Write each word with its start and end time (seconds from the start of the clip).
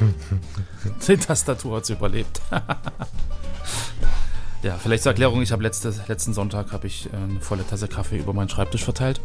Die 1.08 1.16
Tastatur 1.16 1.76
hat 1.76 1.84
es 1.84 1.90
überlebt. 1.90 2.40
ja, 4.62 4.76
vielleicht 4.76 5.02
zur 5.02 5.12
Erklärung, 5.12 5.42
ich 5.42 5.52
habe 5.52 5.62
letzte, 5.62 5.94
letzten 6.08 6.34
Sonntag 6.34 6.72
habe 6.72 6.86
ich 6.86 7.08
äh, 7.12 7.16
eine 7.16 7.40
volle 7.40 7.66
Tasse 7.66 7.88
Kaffee 7.88 8.18
über 8.18 8.32
meinen 8.32 8.48
Schreibtisch 8.48 8.84
verteilt. 8.84 9.20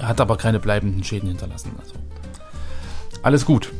Hat 0.00 0.20
aber 0.20 0.36
keine 0.36 0.60
bleibenden 0.60 1.04
Schäden 1.04 1.28
hinterlassen. 1.28 1.72
Also 1.78 1.94
alles 3.22 3.44
gut. 3.44 3.72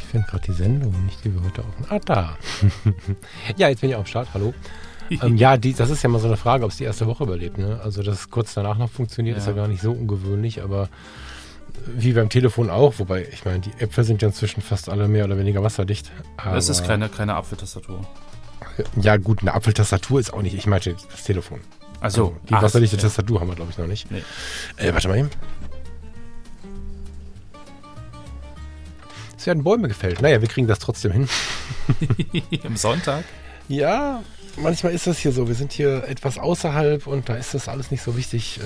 Ich 0.00 0.06
finde 0.08 0.26
gerade 0.28 0.44
die 0.44 0.52
Sendung 0.52 0.92
nicht, 1.06 1.24
die 1.24 1.34
wir 1.34 1.42
heute 1.42 1.62
aufnehmen. 1.62 1.86
Ah, 1.88 1.98
da. 2.04 2.36
ja, 3.56 3.68
jetzt 3.68 3.80
bin 3.80 3.90
ich 3.90 3.96
am 3.96 4.04
Start. 4.04 4.28
Hallo. 4.34 4.52
ähm, 5.10 5.36
ja, 5.36 5.56
die, 5.56 5.72
das 5.72 5.90
ist 5.90 6.02
ja 6.02 6.10
mal 6.10 6.18
so 6.18 6.26
eine 6.26 6.36
Frage, 6.36 6.64
ob 6.64 6.70
es 6.70 6.76
die 6.76 6.84
erste 6.84 7.06
Woche 7.06 7.24
überlebt. 7.24 7.58
Ne? 7.58 7.80
Also, 7.82 8.02
dass 8.02 8.20
es 8.20 8.30
kurz 8.30 8.54
danach 8.54 8.76
noch 8.76 8.90
funktioniert, 8.90 9.36
ja. 9.36 9.40
ist 9.40 9.46
ja 9.46 9.54
gar 9.54 9.68
nicht 9.68 9.80
so 9.80 9.90
ungewöhnlich, 9.90 10.62
aber 10.62 10.90
wie 11.86 12.12
beim 12.12 12.28
Telefon 12.28 12.70
auch, 12.70 12.98
wobei, 12.98 13.26
ich 13.32 13.44
meine, 13.44 13.60
die 13.60 13.72
Äpfel 13.78 14.04
sind 14.04 14.22
ja 14.22 14.28
inzwischen 14.28 14.62
fast 14.62 14.88
alle 14.88 15.08
mehr 15.08 15.24
oder 15.24 15.38
weniger 15.38 15.62
wasserdicht. 15.62 16.10
Das 16.42 16.68
ist 16.68 16.86
keine, 16.86 17.08
keine 17.08 17.34
Apfeltastatur. 17.34 18.06
Ja, 19.00 19.16
gut, 19.16 19.40
eine 19.40 19.54
Apfeltastatur 19.54 20.20
ist 20.20 20.32
auch 20.32 20.42
nicht. 20.42 20.54
Ich 20.54 20.66
meinte 20.66 20.94
das 21.10 21.24
Telefon. 21.24 21.60
Also, 22.00 22.26
also 22.26 22.36
die 22.48 22.54
wasserdichte 22.54 22.96
ja. 22.96 23.02
Tastatur 23.02 23.40
haben 23.40 23.48
wir, 23.48 23.54
glaube 23.54 23.70
ich, 23.70 23.78
noch 23.78 23.86
nicht. 23.86 24.10
Nee. 24.10 24.22
Äh, 24.76 24.92
warte 24.92 25.08
mal 25.08 25.18
eben. 25.18 25.30
Es 29.36 29.46
werden 29.46 29.64
Bäume 29.64 29.88
gefällt. 29.88 30.22
Naja, 30.22 30.40
wir 30.40 30.48
kriegen 30.48 30.66
das 30.66 30.78
trotzdem 30.78 31.12
hin. 31.12 31.28
Am 32.64 32.76
Sonntag? 32.76 33.24
Ja, 33.68 34.22
manchmal 34.56 34.92
ist 34.92 35.06
das 35.06 35.18
hier 35.18 35.32
so. 35.32 35.48
Wir 35.48 35.54
sind 35.54 35.72
hier 35.72 36.04
etwas 36.08 36.38
außerhalb 36.38 37.06
und 37.06 37.28
da 37.28 37.34
ist 37.34 37.54
das 37.54 37.68
alles 37.68 37.90
nicht 37.90 38.02
so 38.02 38.16
wichtig. 38.16 38.60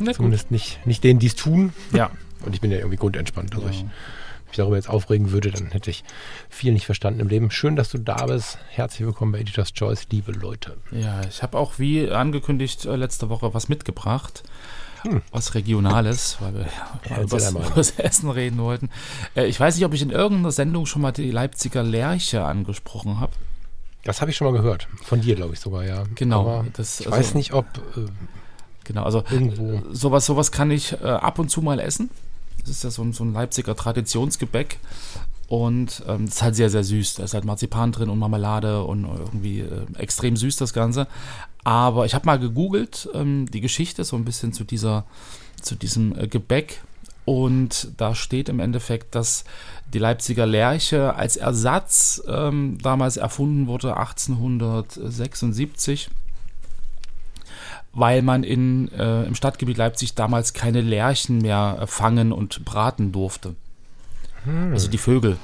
Äh, 0.00 0.12
zumindest 0.12 0.50
nicht, 0.50 0.84
nicht 0.86 1.04
denen, 1.04 1.18
die 1.18 1.26
es 1.26 1.34
tun. 1.34 1.72
Ja. 1.92 2.10
Und 2.44 2.54
ich 2.54 2.60
bin 2.60 2.70
ja 2.70 2.78
irgendwie 2.78 2.96
grundentspannt. 2.96 3.54
Also 3.54 3.66
ja. 3.66 3.72
ich 3.72 3.84
mich 4.46 4.56
darüber 4.56 4.76
jetzt 4.76 4.88
aufregen 4.88 5.32
würde, 5.32 5.50
dann 5.50 5.70
hätte 5.70 5.90
ich 5.90 6.04
viel 6.48 6.72
nicht 6.72 6.86
verstanden 6.86 7.20
im 7.20 7.28
Leben. 7.28 7.50
Schön, 7.50 7.76
dass 7.76 7.90
du 7.90 7.98
da 7.98 8.26
bist. 8.26 8.58
Herzlich 8.70 9.06
willkommen 9.06 9.32
bei 9.32 9.40
Editor's 9.40 9.72
Choice, 9.72 10.06
liebe 10.10 10.32
Leute. 10.32 10.76
Ja, 10.92 11.22
ich 11.28 11.42
habe 11.42 11.58
auch 11.58 11.78
wie 11.78 12.08
angekündigt 12.10 12.84
äh, 12.84 12.96
letzte 12.96 13.28
Woche 13.28 13.54
was 13.54 13.68
mitgebracht. 13.68 14.44
Hm. 15.02 15.22
Was 15.30 15.54
Regionales, 15.54 16.38
weil 16.40 16.54
wir 16.54 16.66
ja, 17.08 17.22
über 17.22 17.38
das 17.74 17.90
Essen 17.98 18.30
reden 18.30 18.58
wollten. 18.58 18.90
Äh, 19.34 19.46
ich 19.46 19.58
weiß 19.58 19.76
nicht, 19.76 19.84
ob 19.84 19.94
ich 19.94 20.02
in 20.02 20.10
irgendeiner 20.10 20.52
Sendung 20.52 20.86
schon 20.86 21.02
mal 21.02 21.12
die 21.12 21.30
Leipziger 21.30 21.82
Lerche 21.82 22.44
angesprochen 22.44 23.20
habe. 23.20 23.32
Das 24.04 24.20
habe 24.20 24.30
ich 24.30 24.36
schon 24.36 24.50
mal 24.50 24.56
gehört. 24.56 24.88
Von 25.02 25.20
dir, 25.20 25.34
glaube 25.34 25.54
ich 25.54 25.60
sogar, 25.60 25.84
ja. 25.84 26.04
Genau. 26.14 26.64
Das, 26.74 27.00
ich 27.00 27.06
also, 27.06 27.18
weiß 27.18 27.34
nicht, 27.34 27.52
ob. 27.52 27.66
Äh, 27.96 28.06
genau, 28.84 29.02
also 29.02 29.24
irgendwo. 29.30 29.82
Sowas, 29.92 30.26
sowas 30.26 30.52
kann 30.52 30.70
ich 30.70 30.92
äh, 30.92 31.06
ab 31.06 31.38
und 31.40 31.50
zu 31.50 31.60
mal 31.60 31.80
essen. 31.80 32.08
Das 32.66 32.76
ist 32.76 32.84
ja 32.84 32.90
so 32.90 33.02
ein, 33.02 33.12
so 33.12 33.24
ein 33.24 33.32
Leipziger 33.32 33.74
Traditionsgebäck. 33.76 34.78
Und 35.48 36.02
ähm, 36.08 36.24
ist 36.24 36.42
halt 36.42 36.56
sehr, 36.56 36.70
sehr 36.70 36.82
süß. 36.82 37.14
Da 37.14 37.22
ist 37.24 37.34
halt 37.34 37.44
Marzipan 37.44 37.92
drin 37.92 38.10
und 38.10 38.18
Marmelade 38.18 38.82
und 38.82 39.04
irgendwie 39.04 39.60
äh, 39.60 39.84
extrem 39.96 40.36
süß 40.36 40.56
das 40.56 40.72
Ganze. 40.72 41.06
Aber 41.62 42.04
ich 42.04 42.14
habe 42.14 42.26
mal 42.26 42.40
gegoogelt, 42.40 43.08
ähm, 43.14 43.48
die 43.50 43.60
Geschichte 43.60 44.02
so 44.04 44.16
ein 44.16 44.24
bisschen 44.24 44.52
zu 44.52 44.64
dieser, 44.64 45.04
zu 45.62 45.76
diesem 45.76 46.18
äh, 46.18 46.26
Gebäck. 46.26 46.82
Und 47.24 47.92
da 47.96 48.16
steht 48.16 48.48
im 48.48 48.58
Endeffekt, 48.60 49.14
dass 49.14 49.44
die 49.92 49.98
Leipziger 49.98 50.46
Lerche 50.46 51.14
als 51.14 51.36
Ersatz 51.36 52.22
ähm, 52.28 52.78
damals 52.82 53.16
erfunden 53.16 53.68
wurde, 53.68 53.96
1876 53.96 56.10
weil 57.96 58.22
man 58.22 58.44
in, 58.44 58.92
äh, 58.92 59.24
im 59.24 59.34
Stadtgebiet 59.34 59.78
Leipzig 59.78 60.14
damals 60.14 60.52
keine 60.52 60.82
Lerchen 60.82 61.38
mehr 61.38 61.78
äh, 61.80 61.86
fangen 61.86 62.30
und 62.30 62.64
braten 62.64 63.10
durfte. 63.10 63.54
Hm. 64.44 64.72
Also 64.72 64.88
die 64.88 64.98
Vögel, 64.98 65.38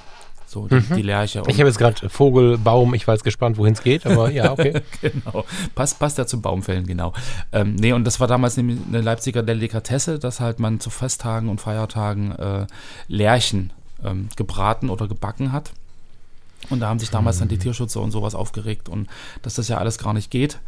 so 0.46 0.68
die, 0.68 0.74
mhm. 0.74 0.96
die 0.96 1.02
Lerche. 1.02 1.42
ich 1.46 1.58
habe 1.58 1.68
jetzt 1.68 1.78
gerade 1.78 2.10
Vogel, 2.10 2.58
Baum, 2.58 2.92
ich 2.92 3.08
war 3.08 3.14
jetzt 3.14 3.24
gespannt, 3.24 3.56
wohin 3.56 3.72
es 3.72 3.82
geht, 3.82 4.04
aber 4.04 4.30
ja, 4.30 4.52
okay. 4.52 4.82
genau, 5.00 5.46
passt, 5.74 5.98
passt 5.98 6.18
ja 6.18 6.26
zum 6.26 6.42
Baumfällen, 6.42 6.86
genau. 6.86 7.14
Ähm, 7.52 7.74
nee, 7.74 7.94
und 7.94 8.04
das 8.04 8.20
war 8.20 8.28
damals 8.28 8.58
eine, 8.58 8.76
eine 8.86 9.00
Leipziger 9.00 9.42
Delikatesse, 9.42 10.18
dass 10.18 10.40
halt 10.40 10.60
man 10.60 10.78
zu 10.78 10.90
Festtagen 10.90 11.48
und 11.48 11.60
Feiertagen 11.60 12.32
äh, 12.32 12.66
Lerchen 13.08 13.72
ähm, 14.04 14.28
gebraten 14.36 14.90
oder 14.90 15.08
gebacken 15.08 15.52
hat. 15.52 15.72
Und 16.68 16.80
da 16.80 16.88
haben 16.88 16.98
sich 16.98 17.10
damals 17.10 17.38
dann 17.38 17.48
die 17.48 17.56
hm. 17.56 17.62
Tierschützer 17.62 18.00
und 18.00 18.12
sowas 18.12 18.34
aufgeregt 18.34 18.88
und 18.88 19.08
dass 19.40 19.54
das 19.54 19.68
ja 19.68 19.78
alles 19.78 19.98
gar 19.98 20.12
nicht 20.12 20.30
geht. 20.30 20.60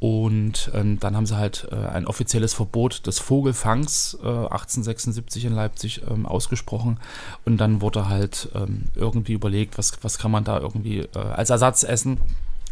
Und 0.00 0.70
ähm, 0.74 0.98
dann 1.00 1.16
haben 1.16 1.26
sie 1.26 1.36
halt 1.36 1.68
äh, 1.70 1.76
ein 1.76 2.06
offizielles 2.06 2.52
Verbot 2.52 3.06
des 3.06 3.20
Vogelfangs 3.20 4.18
äh, 4.22 4.26
1876 4.26 5.46
in 5.46 5.54
Leipzig 5.54 6.02
ähm, 6.10 6.26
ausgesprochen. 6.26 6.98
Und 7.44 7.58
dann 7.58 7.80
wurde 7.80 8.08
halt 8.08 8.50
ähm, 8.54 8.84
irgendwie 8.94 9.32
überlegt, 9.32 9.78
was, 9.78 9.92
was 10.02 10.18
kann 10.18 10.30
man 10.30 10.44
da 10.44 10.58
irgendwie 10.58 11.00
äh, 11.00 11.18
als 11.18 11.50
Ersatz 11.50 11.84
essen. 11.84 12.20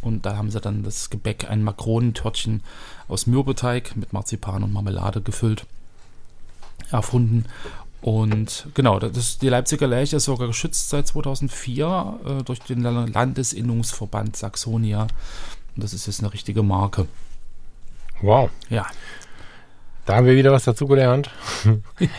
Und 0.02 0.26
da 0.26 0.36
haben 0.36 0.50
sie 0.50 0.60
dann 0.60 0.82
das 0.82 1.10
Gebäck, 1.10 1.48
ein 1.48 1.62
Makronentörtchen 1.62 2.62
aus 3.08 3.26
Mürbeteig 3.26 3.96
mit 3.96 4.12
Marzipan 4.12 4.64
und 4.64 4.72
Marmelade 4.72 5.22
gefüllt, 5.22 5.64
erfunden. 6.90 7.46
Und 8.02 8.66
genau, 8.74 8.98
das, 8.98 9.38
die 9.38 9.48
Leipziger 9.48 9.86
Lerche 9.86 10.16
ist 10.16 10.24
sogar 10.24 10.48
geschützt 10.48 10.90
seit 10.90 11.06
2004 11.06 12.18
äh, 12.24 12.42
durch 12.42 12.58
den 12.58 12.82
Landesinnungsverband 12.82 14.36
Saxonia. 14.36 15.06
Und 15.74 15.84
das 15.84 15.92
ist 15.94 16.06
jetzt 16.06 16.20
eine 16.20 16.32
richtige 16.32 16.62
Marke. 16.62 17.06
Wow. 18.20 18.50
Ja. 18.68 18.86
Da 20.04 20.16
haben 20.16 20.26
wir 20.26 20.34
wieder 20.34 20.50
was 20.50 20.64
dazugelernt. 20.64 21.30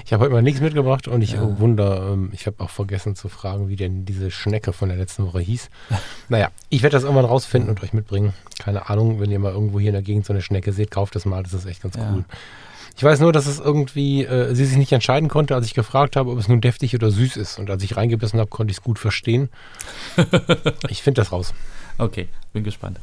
Ich 0.05 0.13
habe 0.13 0.23
heute 0.23 0.33
mal 0.33 0.41
nichts 0.41 0.61
mitgebracht 0.61 1.07
und 1.07 1.21
ich 1.21 1.33
ja. 1.33 1.59
wunder, 1.59 2.11
ähm, 2.13 2.29
ich 2.31 2.45
habe 2.45 2.63
auch 2.63 2.69
vergessen 2.69 3.15
zu 3.15 3.27
fragen, 3.27 3.67
wie 3.67 3.75
denn 3.75 4.05
diese 4.05 4.31
Schnecke 4.31 4.71
von 4.71 4.87
der 4.87 4.97
letzten 4.97 5.25
Woche 5.25 5.41
hieß. 5.41 5.69
Naja, 6.29 6.49
ich 6.69 6.81
werde 6.81 6.95
das 6.95 7.03
irgendwann 7.03 7.25
rausfinden 7.25 7.69
und 7.69 7.83
euch 7.83 7.91
mitbringen. 7.91 8.33
Keine 8.59 8.89
Ahnung, 8.89 9.19
wenn 9.19 9.29
ihr 9.29 9.39
mal 9.39 9.51
irgendwo 9.51 9.79
hier 9.79 9.89
in 9.89 9.93
der 9.93 10.01
Gegend 10.01 10.25
so 10.25 10.31
eine 10.31 10.41
Schnecke 10.41 10.71
seht, 10.71 10.91
kauft 10.91 11.15
das 11.15 11.25
mal, 11.25 11.43
das 11.43 11.53
ist 11.53 11.65
echt 11.65 11.81
ganz 11.81 11.95
ja. 11.95 12.09
cool. 12.13 12.23
Ich 12.95 13.03
weiß 13.03 13.19
nur, 13.19 13.33
dass 13.33 13.47
es 13.47 13.59
irgendwie, 13.59 14.23
äh, 14.23 14.53
sie 14.53 14.65
sich 14.65 14.77
nicht 14.77 14.91
entscheiden 14.91 15.27
konnte, 15.27 15.55
als 15.55 15.65
ich 15.65 15.73
gefragt 15.73 16.15
habe, 16.15 16.31
ob 16.31 16.37
es 16.37 16.47
nun 16.47 16.61
deftig 16.61 16.95
oder 16.95 17.11
süß 17.11 17.37
ist. 17.37 17.59
Und 17.59 17.69
als 17.69 17.83
ich 17.83 17.97
reingebissen 17.97 18.39
habe, 18.39 18.49
konnte 18.49 18.71
ich 18.71 18.77
es 18.77 18.83
gut 18.83 18.99
verstehen. 18.99 19.49
ich 20.89 21.01
finde 21.01 21.21
das 21.21 21.31
raus. 21.31 21.53
Okay, 21.97 22.29
bin 22.53 22.63
gespannt. 22.63 22.99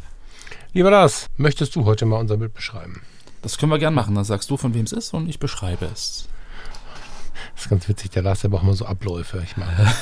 Lieber 0.72 0.92
Lars, 0.92 1.26
möchtest 1.36 1.74
du 1.74 1.84
heute 1.84 2.06
mal 2.06 2.18
unser 2.18 2.36
Bild 2.36 2.54
beschreiben? 2.54 3.02
Das 3.42 3.58
können 3.58 3.72
wir 3.72 3.80
gern 3.80 3.92
machen. 3.92 4.14
Dann 4.14 4.24
sagst 4.24 4.50
du, 4.50 4.56
von 4.56 4.72
wem 4.72 4.84
es 4.84 4.92
ist 4.92 5.12
und 5.12 5.28
ich 5.28 5.40
beschreibe 5.40 5.86
es. 5.86 6.28
Das 7.54 7.64
ist 7.64 7.70
ganz 7.70 7.88
witzig. 7.88 8.10
Der 8.10 8.22
Lars, 8.22 8.42
der 8.42 8.50
braucht 8.50 8.62
mal 8.62 8.74
so 8.74 8.86
Abläufe. 8.86 9.42
Ich 9.44 9.56
meine. 9.56 9.92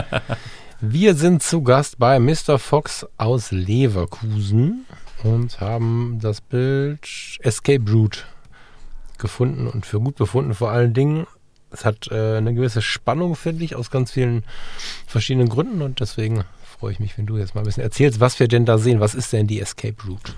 wir 0.80 1.14
sind 1.14 1.44
zu 1.44 1.62
Gast 1.62 2.00
bei 2.00 2.18
Mr. 2.18 2.58
Fox 2.58 3.06
aus 3.16 3.52
Leverkusen 3.52 4.86
und 5.22 5.60
haben 5.60 6.18
das 6.20 6.40
Bild 6.40 7.06
Escape 7.38 7.88
Route 7.88 8.22
gefunden 9.18 9.68
und 9.68 9.86
für 9.86 10.00
gut 10.00 10.16
befunden. 10.16 10.54
Vor 10.54 10.72
allen 10.72 10.94
Dingen, 10.94 11.28
es 11.70 11.84
hat 11.84 12.08
äh, 12.10 12.38
eine 12.38 12.54
gewisse 12.54 12.82
Spannung, 12.82 13.36
finde 13.36 13.62
ich, 13.62 13.76
aus 13.76 13.92
ganz 13.92 14.10
vielen 14.10 14.42
verschiedenen 15.06 15.48
Gründen 15.48 15.80
und 15.80 16.00
deswegen 16.00 16.42
freue 16.80 16.92
ich 16.92 17.00
mich, 17.00 17.18
wenn 17.18 17.26
du 17.26 17.36
jetzt 17.36 17.54
mal 17.54 17.60
ein 17.60 17.66
bisschen 17.66 17.82
erzählst, 17.82 18.20
was 18.20 18.40
wir 18.40 18.48
denn 18.48 18.64
da 18.64 18.78
sehen. 18.78 19.00
Was 19.00 19.14
ist 19.14 19.34
denn 19.34 19.46
die 19.46 19.60
Escape 19.60 20.02
Route? 20.08 20.32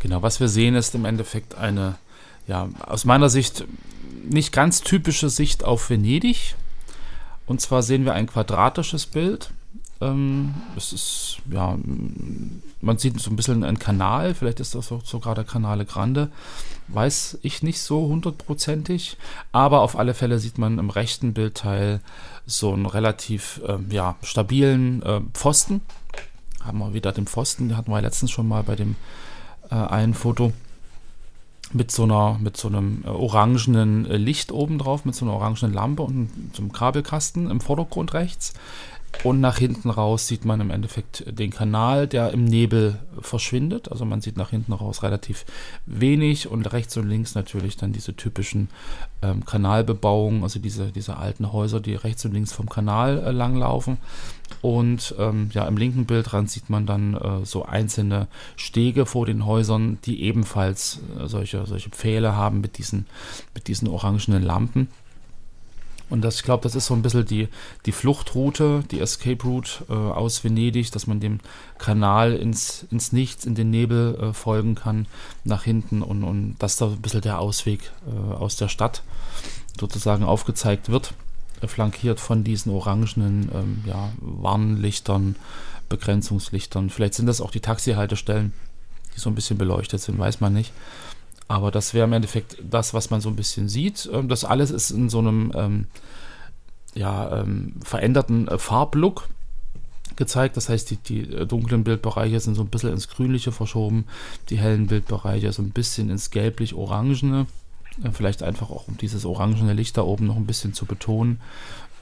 Genau, 0.00 0.22
was 0.22 0.40
wir 0.40 0.48
sehen, 0.48 0.74
ist 0.74 0.94
im 0.96 1.04
Endeffekt 1.04 1.54
eine, 1.54 1.94
ja, 2.48 2.68
aus 2.84 3.04
meiner 3.04 3.30
Sicht 3.30 3.64
nicht 4.28 4.52
ganz 4.52 4.80
typische 4.80 5.30
Sicht 5.30 5.62
auf 5.62 5.88
Venedig. 5.88 6.56
Und 7.46 7.60
zwar 7.60 7.82
sehen 7.82 8.04
wir 8.04 8.14
ein 8.14 8.26
quadratisches 8.26 9.06
Bild. 9.06 9.50
Ähm, 10.00 10.54
es 10.76 10.92
ist, 10.92 11.36
ja, 11.50 11.78
man 12.84 12.98
sieht 12.98 13.18
so 13.20 13.30
ein 13.30 13.36
bisschen 13.36 13.64
einen 13.64 13.78
Kanal, 13.78 14.34
vielleicht 14.34 14.60
ist 14.60 14.74
das 14.74 14.92
sogar 15.04 15.34
der 15.34 15.44
Canale 15.44 15.84
Grande, 15.84 16.30
weiß 16.88 17.38
ich 17.42 17.62
nicht 17.62 17.80
so 17.80 18.08
hundertprozentig, 18.08 19.16
aber 19.52 19.80
auf 19.80 19.98
alle 19.98 20.14
Fälle 20.14 20.38
sieht 20.38 20.58
man 20.58 20.78
im 20.78 20.90
rechten 20.90 21.32
Bildteil 21.32 22.00
so 22.46 22.72
einen 22.72 22.86
relativ 22.86 23.60
ähm, 23.66 23.86
ja, 23.90 24.16
stabilen 24.22 25.02
äh, 25.02 25.20
Pfosten. 25.32 25.80
Haben 26.62 26.78
wir 26.78 26.94
wieder 26.94 27.12
den 27.12 27.26
Pfosten, 27.26 27.68
den 27.68 27.76
hatten 27.76 27.90
wir 27.90 28.00
letztens 28.00 28.30
schon 28.30 28.48
mal 28.48 28.62
bei 28.62 28.76
dem 28.76 28.96
äh, 29.70 29.74
einen 29.74 30.14
Foto 30.14 30.52
mit 31.72 31.90
so 31.90 32.04
einer 32.04 32.38
mit 32.40 32.56
so 32.56 32.68
einem 32.68 33.02
äh, 33.04 33.08
orangenen 33.08 34.08
äh, 34.08 34.16
Licht 34.16 34.52
oben 34.52 34.78
drauf, 34.78 35.04
mit 35.04 35.14
so 35.14 35.24
einer 35.24 35.34
orangenen 35.34 35.72
Lampe 35.72 36.02
und 36.02 36.30
so 36.52 36.62
einem 36.62 36.72
Kabelkasten 36.72 37.50
im 37.50 37.60
Vordergrund 37.60 38.14
rechts. 38.14 38.52
Und 39.22 39.40
nach 39.40 39.58
hinten 39.58 39.90
raus 39.90 40.26
sieht 40.28 40.44
man 40.44 40.60
im 40.60 40.70
Endeffekt 40.70 41.24
den 41.26 41.50
Kanal, 41.50 42.06
der 42.06 42.32
im 42.32 42.44
Nebel 42.44 42.98
verschwindet. 43.20 43.90
Also 43.90 44.04
man 44.04 44.20
sieht 44.20 44.36
nach 44.36 44.50
hinten 44.50 44.72
raus 44.72 45.02
relativ 45.02 45.46
wenig 45.86 46.48
und 46.48 46.72
rechts 46.72 46.96
und 46.96 47.08
links 47.08 47.34
natürlich 47.34 47.76
dann 47.76 47.92
diese 47.92 48.14
typischen 48.14 48.68
ähm, 49.22 49.44
Kanalbebauungen, 49.44 50.42
also 50.42 50.58
diese, 50.58 50.92
diese 50.92 51.16
alten 51.16 51.52
Häuser, 51.52 51.80
die 51.80 51.94
rechts 51.94 52.24
und 52.24 52.32
links 52.32 52.52
vom 52.52 52.68
Kanal 52.68 53.22
äh, 53.24 53.30
langlaufen. 53.30 53.98
Und 54.60 55.14
ähm, 55.18 55.50
ja, 55.52 55.66
im 55.66 55.76
linken 55.76 56.06
Bildrand 56.06 56.50
sieht 56.50 56.68
man 56.68 56.86
dann 56.86 57.14
äh, 57.14 57.44
so 57.44 57.64
einzelne 57.64 58.28
Stege 58.56 59.06
vor 59.06 59.26
den 59.26 59.46
Häusern, 59.46 59.98
die 60.04 60.22
ebenfalls 60.22 61.00
äh, 61.18 61.28
solche, 61.28 61.66
solche 61.66 61.90
Pfähle 61.90 62.36
haben 62.36 62.60
mit 62.60 62.78
diesen, 62.78 63.06
mit 63.54 63.68
diesen 63.68 63.88
orangenen 63.88 64.42
Lampen. 64.42 64.88
Und 66.10 66.22
das, 66.22 66.36
ich 66.36 66.42
glaube, 66.42 66.62
das 66.62 66.74
ist 66.74 66.86
so 66.86 66.94
ein 66.94 67.02
bisschen 67.02 67.24
die, 67.24 67.48
die 67.86 67.92
Fluchtroute, 67.92 68.84
die 68.90 69.00
Escape 69.00 69.42
Route 69.42 69.84
äh, 69.88 69.92
aus 69.92 70.44
Venedig, 70.44 70.90
dass 70.92 71.06
man 71.06 71.20
dem 71.20 71.40
Kanal 71.78 72.34
ins, 72.34 72.86
ins 72.90 73.12
Nichts, 73.12 73.46
in 73.46 73.54
den 73.54 73.70
Nebel 73.70 74.16
äh, 74.20 74.32
folgen 74.32 74.74
kann, 74.74 75.06
nach 75.44 75.64
hinten 75.64 76.02
und, 76.02 76.22
und 76.22 76.56
dass 76.58 76.76
da 76.76 76.86
ein 76.86 77.00
bisschen 77.00 77.22
der 77.22 77.40
Ausweg 77.40 77.90
äh, 78.06 78.34
aus 78.34 78.56
der 78.56 78.68
Stadt 78.68 79.02
sozusagen 79.80 80.24
aufgezeigt 80.24 80.90
wird, 80.90 81.14
äh, 81.62 81.68
flankiert 81.68 82.20
von 82.20 82.44
diesen 82.44 82.70
orangenen 82.72 83.50
ähm, 83.54 83.82
ja, 83.86 84.12
Warnlichtern, 84.20 85.36
Begrenzungslichtern. 85.88 86.90
Vielleicht 86.90 87.14
sind 87.14 87.26
das 87.26 87.40
auch 87.40 87.50
die 87.50 87.60
Taxihaltestellen, 87.60 88.52
die 89.14 89.20
so 89.20 89.30
ein 89.30 89.34
bisschen 89.34 89.58
beleuchtet 89.58 90.00
sind, 90.00 90.18
weiß 90.18 90.40
man 90.40 90.52
nicht. 90.52 90.72
Aber 91.48 91.70
das 91.70 91.94
wäre 91.94 92.06
im 92.06 92.12
Endeffekt 92.12 92.56
das, 92.62 92.94
was 92.94 93.10
man 93.10 93.20
so 93.20 93.28
ein 93.28 93.36
bisschen 93.36 93.68
sieht. 93.68 94.08
Ähm, 94.12 94.28
das 94.28 94.44
alles 94.44 94.70
ist 94.70 94.90
in 94.90 95.08
so 95.08 95.18
einem 95.18 95.52
ähm, 95.54 95.86
ja, 96.94 97.40
ähm, 97.40 97.74
veränderten 97.82 98.48
äh, 98.48 98.58
Farblook 98.58 99.28
gezeigt. 100.16 100.56
Das 100.56 100.68
heißt, 100.68 100.90
die, 100.90 100.96
die 100.96 101.20
äh, 101.20 101.46
dunklen 101.46 101.84
Bildbereiche 101.84 102.40
sind 102.40 102.54
so 102.54 102.62
ein 102.62 102.68
bisschen 102.68 102.92
ins 102.92 103.08
Grünliche 103.08 103.52
verschoben, 103.52 104.04
die 104.48 104.58
hellen 104.58 104.86
Bildbereiche 104.86 105.52
so 105.52 105.62
ein 105.62 105.70
bisschen 105.70 106.10
ins 106.10 106.30
Gelblich-Orangene. 106.30 107.46
Äh, 108.02 108.10
vielleicht 108.12 108.42
einfach 108.42 108.70
auch, 108.70 108.88
um 108.88 108.96
dieses 108.96 109.24
orangene 109.24 109.72
Licht 109.72 109.96
da 109.96 110.02
oben 110.02 110.26
noch 110.26 110.36
ein 110.36 110.46
bisschen 110.46 110.74
zu 110.74 110.86
betonen. 110.86 111.40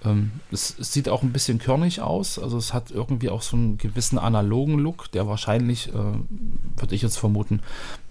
Ähm, 0.04 0.32
es, 0.50 0.76
es, 0.78 0.93
sieht 0.93 1.08
auch 1.08 1.22
ein 1.22 1.32
bisschen 1.32 1.58
körnig 1.58 2.00
aus, 2.00 2.38
also 2.38 2.56
es 2.58 2.75
hat 2.75 2.90
irgendwie 2.90 3.31
auch 3.31 3.43
so 3.43 3.56
einen 3.56 3.78
gewissen 3.78 4.19
analogen 4.19 4.78
Look, 4.78 5.10
der 5.12 5.26
wahrscheinlich, 5.26 5.88
äh, 5.88 5.93
würde 5.93 6.94
ich 6.94 7.02
jetzt 7.02 7.19
vermuten, 7.19 7.60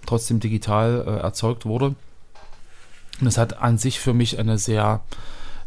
trotzdem 0.06 0.40
digital 0.40 1.04
äh, 1.06 1.20
erzeugt 1.20 1.66
wurde. 1.66 1.94
Und 3.20 3.26
es 3.26 3.38
hat 3.38 3.58
an 3.58 3.78
sich 3.78 4.00
für 4.00 4.14
mich 4.14 4.38
eine 4.38 4.58
sehr, 4.58 5.02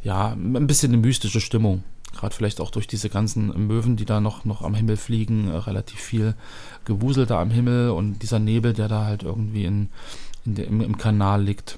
ja, 0.04 0.31
ein 0.31 0.68
bisschen 0.68 0.92
eine 0.92 1.01
mystische 1.01 1.42
Stimmung. 1.42 1.83
Gerade 2.16 2.33
vielleicht 2.33 2.62
auch 2.62 2.71
durch 2.71 2.88
diese 2.88 3.10
ganzen 3.10 3.68
Möwen, 3.68 3.98
die 3.98 4.06
da 4.06 4.21
noch, 4.21 4.45
noch 4.45 4.62
am 4.62 4.74
Himmel 4.74 4.98
fliegen, 4.98 5.50
äh, 5.50 5.57
relativ 5.57 6.00
viel 6.00 6.33
Gewusel 6.86 7.25
da 7.25 7.42
am 7.42 7.51
Himmel 7.51 7.92
und 7.92 8.19
dieser 8.19 8.39
Nebel, 8.39 8.74
der 8.74 8.88
da 8.88 9.06
halt 9.06 9.24
irgendwie 9.24 9.66
in, 9.66 9.89
in 10.45 10.56
der, 10.56 10.68
im, 10.68 10.81
im, 10.81 10.98
Kanal 10.98 11.44
liegt. 11.44 11.78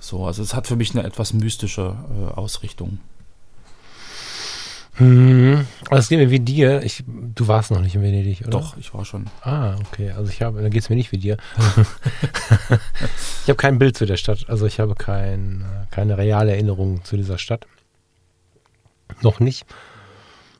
So, 0.00 0.26
also 0.26 0.42
es 0.42 0.54
hat 0.54 0.66
für 0.66 0.76
mich 0.76 0.92
eine 0.92 1.04
etwas 1.04 1.32
mystische 1.32 1.96
äh, 2.10 2.34
Ausrichtung. 2.34 2.98
Hm, 4.98 5.64
also 5.90 6.00
es 6.00 6.08
geht 6.08 6.18
mir 6.18 6.30
wie 6.30 6.40
dir. 6.40 6.82
Ich, 6.82 7.04
du 7.06 7.46
warst 7.46 7.70
noch 7.70 7.80
nicht 7.80 7.94
in 7.94 8.02
Venedig, 8.02 8.40
oder? 8.42 8.50
Doch, 8.50 8.76
ich 8.76 8.92
war 8.92 9.04
schon. 9.04 9.26
Ah, 9.42 9.76
okay. 9.86 10.10
Also 10.10 10.30
ich 10.30 10.42
habe, 10.42 10.60
dann 10.60 10.70
geht 10.70 10.82
es 10.82 10.90
mir 10.90 10.96
nicht 10.96 11.12
wie 11.12 11.18
dir. 11.18 11.36
ich 13.42 13.48
habe 13.48 13.56
kein 13.56 13.78
Bild 13.78 13.96
zu 13.96 14.06
der 14.06 14.16
Stadt. 14.16 14.46
Also 14.48 14.66
ich 14.66 14.80
habe 14.80 14.96
kein, 14.96 15.64
keine 15.90 16.18
reale 16.18 16.52
Erinnerung 16.52 17.04
zu 17.04 17.16
dieser 17.16 17.38
Stadt. 17.38 17.66
Noch 19.22 19.38
nicht. 19.38 19.64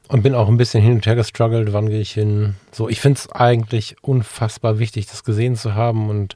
Und 0.07 0.23
bin 0.23 0.35
auch 0.35 0.49
ein 0.49 0.57
bisschen 0.57 0.83
hin 0.83 0.95
und 0.95 1.07
her 1.07 1.17
gestruggelt, 1.17 1.73
wann 1.73 1.89
gehe 1.89 2.01
ich 2.01 2.13
hin. 2.13 2.55
So, 2.71 2.89
ich 2.89 3.01
finde 3.01 3.19
es 3.19 3.31
eigentlich 3.31 3.97
unfassbar 4.03 4.79
wichtig, 4.79 5.07
das 5.07 5.25
gesehen 5.25 5.57
zu 5.57 5.75
haben 5.75 6.09
und 6.09 6.35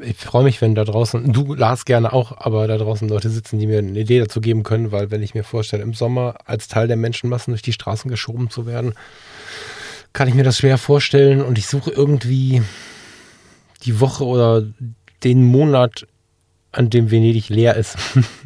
ich 0.00 0.16
freue 0.16 0.44
mich, 0.44 0.60
wenn 0.60 0.74
da 0.74 0.84
draußen, 0.84 1.32
du 1.32 1.54
Lars 1.54 1.84
gerne 1.84 2.12
auch, 2.12 2.32
aber 2.38 2.66
da 2.66 2.78
draußen 2.78 3.08
Leute 3.08 3.30
sitzen, 3.30 3.58
die 3.58 3.66
mir 3.66 3.78
eine 3.78 3.98
Idee 3.98 4.20
dazu 4.20 4.40
geben 4.40 4.62
können, 4.62 4.92
weil 4.92 5.10
wenn 5.10 5.22
ich 5.22 5.34
mir 5.34 5.44
vorstelle, 5.44 5.82
im 5.82 5.94
Sommer 5.94 6.36
als 6.44 6.68
Teil 6.68 6.88
der 6.88 6.96
Menschenmassen 6.96 7.52
durch 7.52 7.62
die 7.62 7.72
Straßen 7.72 8.10
geschoben 8.10 8.50
zu 8.50 8.66
werden, 8.66 8.94
kann 10.12 10.28
ich 10.28 10.34
mir 10.34 10.44
das 10.44 10.58
schwer 10.58 10.78
vorstellen 10.78 11.42
und 11.42 11.58
ich 11.58 11.66
suche 11.66 11.90
irgendwie 11.90 12.62
die 13.84 14.00
Woche 14.00 14.24
oder 14.24 14.64
den 15.22 15.44
Monat, 15.44 16.06
an 16.70 16.90
dem 16.90 17.10
Venedig 17.10 17.48
leer 17.48 17.76
ist. 17.76 17.96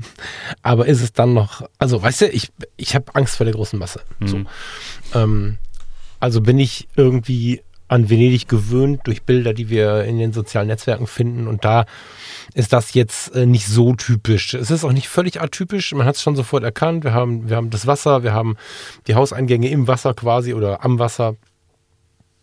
aber 0.62 0.86
ist 0.86 1.02
es 1.02 1.12
dann 1.12 1.34
noch, 1.34 1.68
also 1.78 2.02
weißt 2.02 2.22
du, 2.22 2.28
ich, 2.28 2.50
ich 2.76 2.94
habe 2.94 3.14
Angst 3.14 3.36
vor 3.36 3.44
der 3.44 3.54
großen 3.54 3.78
Masse. 3.78 4.02
Mhm. 4.20 4.28
So. 4.28 4.44
Ähm, 5.14 5.58
also 6.20 6.40
bin 6.40 6.58
ich 6.58 6.88
irgendwie 6.94 7.62
an 7.92 8.08
Venedig 8.08 8.48
gewöhnt 8.48 9.02
durch 9.04 9.22
Bilder, 9.22 9.52
die 9.52 9.68
wir 9.68 10.04
in 10.04 10.18
den 10.18 10.32
sozialen 10.32 10.68
Netzwerken 10.68 11.06
finden. 11.06 11.46
Und 11.46 11.64
da 11.64 11.84
ist 12.54 12.72
das 12.72 12.94
jetzt 12.94 13.34
äh, 13.34 13.44
nicht 13.44 13.66
so 13.66 13.94
typisch. 13.94 14.54
Es 14.54 14.70
ist 14.70 14.84
auch 14.84 14.92
nicht 14.92 15.08
völlig 15.08 15.40
atypisch. 15.40 15.92
Man 15.92 16.06
hat 16.06 16.16
es 16.16 16.22
schon 16.22 16.34
sofort 16.34 16.64
erkannt. 16.64 17.04
Wir 17.04 17.12
haben, 17.12 17.50
wir 17.50 17.56
haben 17.56 17.70
das 17.70 17.86
Wasser, 17.86 18.22
wir 18.22 18.32
haben 18.32 18.56
die 19.06 19.14
Hauseingänge 19.14 19.68
im 19.68 19.88
Wasser 19.88 20.14
quasi 20.14 20.54
oder 20.54 20.84
am 20.84 20.98
Wasser. 20.98 21.36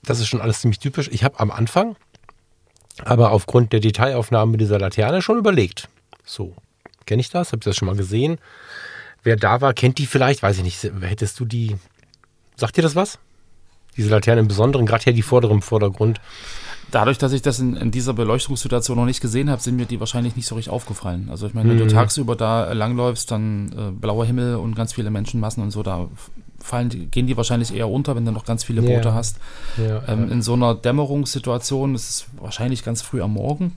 Das 0.04 0.20
ist 0.20 0.28
schon 0.28 0.40
alles 0.40 0.62
ziemlich 0.62 0.80
typisch. 0.80 1.10
Ich 1.12 1.24
habe 1.24 1.40
am 1.40 1.52
Anfang 1.52 1.96
aber 3.06 3.32
aufgrund 3.32 3.74
der 3.74 3.80
Detailaufnahmen 3.80 4.52
mit 4.52 4.62
dieser 4.62 4.78
Laterne 4.78 5.22
schon 5.22 5.38
überlegt. 5.38 5.90
So, 6.26 6.54
kenne 7.06 7.22
ich 7.22 7.30
das? 7.30 7.52
Habt 7.52 7.66
ihr 7.66 7.70
das 7.70 7.78
schon 7.78 7.88
mal 7.88 7.96
gesehen? 7.96 8.38
Wer 9.24 9.36
da 9.36 9.62
war, 9.62 9.74
kennt 9.74 9.98
die 9.98 10.06
vielleicht? 10.06 10.44
Weiß 10.44 10.58
ich 10.58 10.64
nicht. 10.64 10.84
Hättest 11.02 11.40
du 11.40 11.46
die. 11.46 11.76
Sagt 12.56 12.78
dir 12.78 12.82
das 12.82 12.96
was? 12.96 13.20
Diese 13.98 14.10
Laternen 14.10 14.46
im 14.46 14.48
Besonderen, 14.48 14.86
gerade 14.86 15.04
hier 15.04 15.14
die 15.14 15.22
vorderen 15.22 15.58
im 15.58 15.62
Vordergrund. 15.62 16.22
Dadurch, 16.92 17.20
dass 17.20 17.34
ich 17.34 17.44
das 17.44 17.60
in, 17.60 17.76
in, 17.76 17.92
dieser 17.92 18.14
Beleuchtungssituation 18.14 18.98
noch 18.98 19.06
nicht 19.06 19.22
gesehen 19.22 19.50
habe, 19.50 19.62
sind 19.62 19.76
mir 19.76 19.86
die 19.86 20.00
wahrscheinlich 20.00 20.36
nicht 20.36 20.48
so 20.48 20.56
richtig 20.56 20.74
aufgefallen. 20.74 21.28
Also 21.30 21.46
ich 21.46 21.54
meine, 21.54 21.70
wenn 21.70 21.78
mhm. 21.78 21.88
du 21.88 21.88
tagsüber 21.88 22.36
da 22.36 22.74
langläufst, 22.74 23.30
dann 23.30 23.72
äh, 23.78 23.92
blauer 23.92 24.26
Himmel 24.26 24.56
und 24.56 24.76
ganz 24.76 24.94
viele 24.94 25.12
Menschenmassen 25.12 25.62
und 25.62 25.72
so, 25.72 25.84
da 25.84 26.08
fallen, 26.60 27.12
gehen 27.12 27.28
die 27.28 27.38
wahrscheinlich 27.38 27.74
eher 27.74 27.90
unter, 27.90 28.16
wenn 28.16 28.26
du 28.26 28.32
noch 28.32 28.46
ganz 28.46 28.64
viele 28.64 28.82
Boote 28.82 29.10
ja. 29.10 29.14
hast. 29.14 29.38
Ja, 29.78 30.04
ähm, 30.08 30.28
ja. 30.28 30.34
In 30.34 30.42
so 30.42 30.54
einer 30.54 30.74
Dämmerungssituation 30.74 31.94
ist 31.94 32.10
es 32.10 32.26
wahrscheinlich 32.40 32.84
ganz 32.84 33.02
früh 33.02 33.22
am 33.22 33.34
Morgen, 33.34 33.76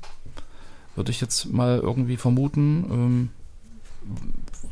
würde 0.97 1.11
ich 1.11 1.21
jetzt 1.21 1.53
mal 1.53 1.79
irgendwie 1.79 2.17
vermuten. 2.17 2.85
Ähm, 2.91 3.29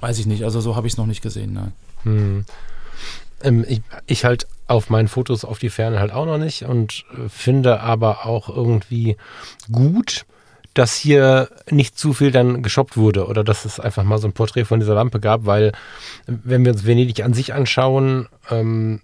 weiß 0.00 0.18
ich 0.18 0.26
nicht, 0.26 0.44
also 0.44 0.60
so 0.60 0.76
habe 0.76 0.86
ich 0.86 0.94
es 0.94 0.96
noch 0.96 1.06
nicht 1.06 1.22
gesehen. 1.22 1.52
Nein. 1.52 1.72
Mhm. 2.04 2.44
Ähm, 3.42 3.64
ich, 3.68 3.82
ich 4.06 4.24
halt 4.24 4.46
auf 4.66 4.90
meinen 4.90 5.08
Fotos 5.08 5.44
auf 5.44 5.58
die 5.58 5.70
Ferne 5.70 5.98
halt 5.98 6.12
auch 6.12 6.26
noch 6.26 6.38
nicht 6.38 6.62
und 6.64 7.04
äh, 7.12 7.28
finde 7.28 7.80
aber 7.80 8.26
auch 8.26 8.48
irgendwie 8.48 9.16
gut, 9.70 10.24
dass 10.74 10.94
hier 10.94 11.48
nicht 11.68 11.98
zu 11.98 12.12
viel 12.12 12.30
dann 12.30 12.62
geshoppt 12.62 12.96
wurde 12.96 13.26
oder 13.26 13.42
dass 13.42 13.64
es 13.64 13.80
einfach 13.80 14.04
mal 14.04 14.18
so 14.18 14.28
ein 14.28 14.32
Porträt 14.32 14.64
von 14.64 14.78
dieser 14.78 14.94
Lampe 14.94 15.18
gab, 15.18 15.44
weil 15.46 15.72
wenn 16.26 16.64
wir 16.64 16.72
uns 16.72 16.86
Venedig 16.86 17.24
an 17.24 17.34
sich 17.34 17.52
anschauen, 17.52 18.28
ähm, 18.50 19.00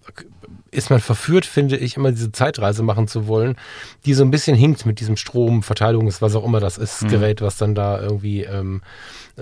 ist 0.76 0.90
man 0.90 1.00
verführt, 1.00 1.46
finde 1.46 1.76
ich, 1.76 1.96
immer 1.96 2.12
diese 2.12 2.32
Zeitreise 2.32 2.82
machen 2.82 3.08
zu 3.08 3.26
wollen, 3.26 3.56
die 4.04 4.14
so 4.14 4.22
ein 4.22 4.30
bisschen 4.30 4.56
hinkt 4.56 4.86
mit 4.86 5.00
diesem 5.00 5.16
Strom, 5.16 5.62
Verteilungs-, 5.62 6.20
was 6.20 6.34
auch 6.34 6.44
immer 6.44 6.60
das 6.60 6.78
ist, 6.78 7.02
mhm. 7.02 7.08
Gerät, 7.08 7.40
was 7.40 7.56
dann 7.56 7.74
da 7.74 8.00
irgendwie 8.00 8.42
ähm, 8.42 8.82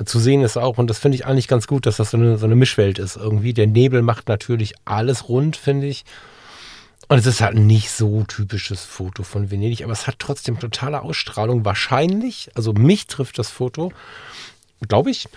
zu 0.05 0.19
sehen 0.19 0.43
ist 0.43 0.57
auch. 0.57 0.79
Und 0.79 0.89
das 0.89 0.99
finde 0.99 1.17
ich 1.17 1.27
eigentlich 1.27 1.49
ganz 1.49 1.67
gut, 1.67 1.87
dass 1.87 1.97
das 1.97 2.11
so 2.11 2.17
eine, 2.17 2.39
so 2.39 2.47
eine 2.47 2.57
Mischwelt 2.57 2.99
ist 2.99 3.17
irgendwie. 3.17 3.53
Der 3.53 3.67
Nebel 3.67 4.03
macht 4.03 4.29
natürlich 4.29 4.75
alles 4.85 5.29
rund, 5.29 5.57
finde 5.57 5.89
ich. 5.89 6.05
Und 7.09 7.19
es 7.19 7.27
ist 7.27 7.41
halt 7.41 7.57
ein 7.57 7.67
nicht 7.67 7.91
so 7.91 8.25
typisches 8.25 8.85
Foto 8.85 9.25
von 9.25 9.51
Venedig, 9.51 9.83
aber 9.83 9.93
es 9.93 10.07
hat 10.07 10.17
trotzdem 10.19 10.59
totale 10.59 11.03
Ausstrahlung. 11.03 11.65
Wahrscheinlich, 11.65 12.49
also 12.55 12.73
mich 12.73 13.07
trifft 13.09 13.39
das 13.39 13.51
Foto, 13.51 13.93
glaube 14.89 15.11
ich, 15.11 15.29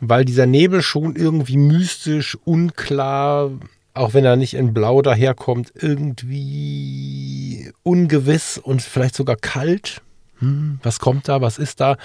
weil 0.00 0.24
dieser 0.24 0.46
Nebel 0.46 0.82
schon 0.82 1.16
irgendwie 1.16 1.56
mystisch, 1.56 2.36
unklar, 2.44 3.50
auch 3.94 4.12
wenn 4.12 4.24
er 4.24 4.36
nicht 4.36 4.54
in 4.54 4.74
Blau 4.74 5.00
daherkommt, 5.02 5.72
irgendwie 5.74 7.72
ungewiss 7.82 8.58
und 8.58 8.82
vielleicht 8.82 9.14
sogar 9.14 9.36
kalt. 9.36 10.02
Hm, 10.40 10.80
was 10.82 10.98
kommt 10.98 11.28
da? 11.28 11.40
Was 11.40 11.58
ist 11.58 11.80
da? 11.80 11.96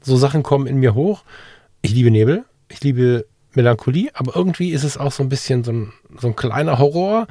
So 0.00 0.16
Sachen 0.16 0.44
kommen 0.44 0.66
in 0.68 0.76
mir 0.76 0.94
hoch. 0.94 1.24
Ich 1.82 1.92
liebe 1.92 2.12
Nebel. 2.12 2.44
Ich 2.68 2.80
liebe 2.82 3.26
Melancholie, 3.54 4.10
aber 4.14 4.34
irgendwie 4.36 4.70
ist 4.70 4.84
es 4.84 4.96
auch 4.96 5.12
so 5.12 5.22
ein 5.22 5.28
bisschen 5.28 5.64
so 5.64 5.72
ein, 5.72 5.92
so 6.16 6.28
ein 6.28 6.36
kleiner 6.36 6.78
Horror. 6.78 7.26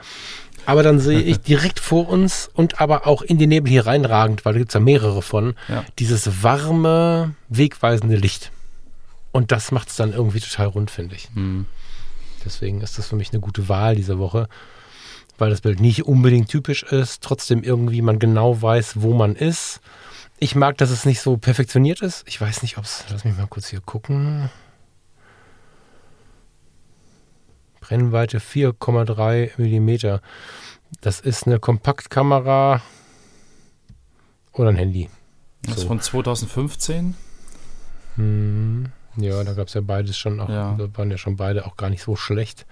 Aber 0.66 0.84
dann 0.84 1.00
sehe 1.00 1.22
ich 1.22 1.40
direkt 1.42 1.80
vor 1.80 2.10
uns 2.10 2.50
und 2.54 2.82
aber 2.82 3.08
auch 3.08 3.22
in 3.22 3.40
den 3.40 3.50
Nebel 3.50 3.72
hier 3.72 3.88
reinragend, 3.88 4.46
weil 4.46 4.54
da 4.54 4.60
gibt 4.60 4.72
es 4.72 4.76
ja 4.76 4.82
mehrere 4.82 5.22
von, 5.22 5.56
ja. 5.68 5.84
dieses 5.98 6.44
warme, 6.44 7.34
wegweisende 7.50 8.18
Licht. 8.18 8.52
Und 9.32 9.52
das 9.52 9.72
macht 9.72 9.88
es 9.88 9.96
dann 9.96 10.12
irgendwie 10.12 10.42
total 10.42 10.68
rund, 10.68 10.92
finde 10.92 11.16
ich. 11.16 11.30
Mhm. 11.34 11.66
Deswegen 12.46 12.82
ist 12.82 12.98
das 12.98 13.08
für 13.08 13.16
mich 13.16 13.32
eine 13.32 13.42
gute 13.42 13.70
Wahl 13.70 13.96
diese 13.96 14.20
Woche, 14.20 14.48
weil 15.38 15.50
das 15.50 15.62
Bild 15.62 15.80
nicht 15.80 16.06
unbedingt 16.06 16.50
typisch 16.50 16.84
ist, 16.84 17.24
trotzdem 17.24 17.64
irgendwie 17.64 18.02
man 18.02 18.20
genau 18.20 18.62
weiß, 18.62 19.02
wo 19.02 19.14
man 19.14 19.36
ist. 19.36 19.82
Ich 20.38 20.56
mag, 20.56 20.78
dass 20.78 20.90
es 20.90 21.06
nicht 21.06 21.22
so 21.22 21.38
perfektioniert 21.38 22.02
ist. 22.02 22.24
Ich 22.28 22.42
weiß 22.42 22.64
nicht, 22.64 22.78
ob 22.78 22.86
es, 22.86 23.06
lass 23.10 23.26
mich 23.26 23.38
mal 23.38 23.48
kurz 23.48 23.68
hier 23.68 23.82
gucken. 23.82 24.50
Brennweite 27.80 28.40
4,3 28.40 29.52
Millimeter. 29.58 30.22
Das 31.02 31.20
ist 31.20 31.46
eine 31.46 31.60
Kompaktkamera 31.60 32.82
oder 34.54 34.70
ein 34.70 34.76
Handy. 34.76 35.10
Das 35.64 35.78
ist 35.78 35.84
von 35.84 36.00
2015. 36.00 37.16
Hm, 38.16 38.92
ja, 39.18 39.44
da 39.44 39.54
gab 39.54 39.68
es 39.68 39.74
ja 39.74 39.82
beides 39.82 40.18
schon 40.18 40.40
auch, 40.40 40.50
Ja. 40.50 40.76
da 40.78 40.88
waren 40.98 41.12
ja 41.12 41.18
schon 41.18 41.36
beide 41.36 41.66
auch 41.66 41.76
gar 41.78 41.90
nicht 41.90 42.04
so 42.04 42.16
schlecht. 42.16 42.66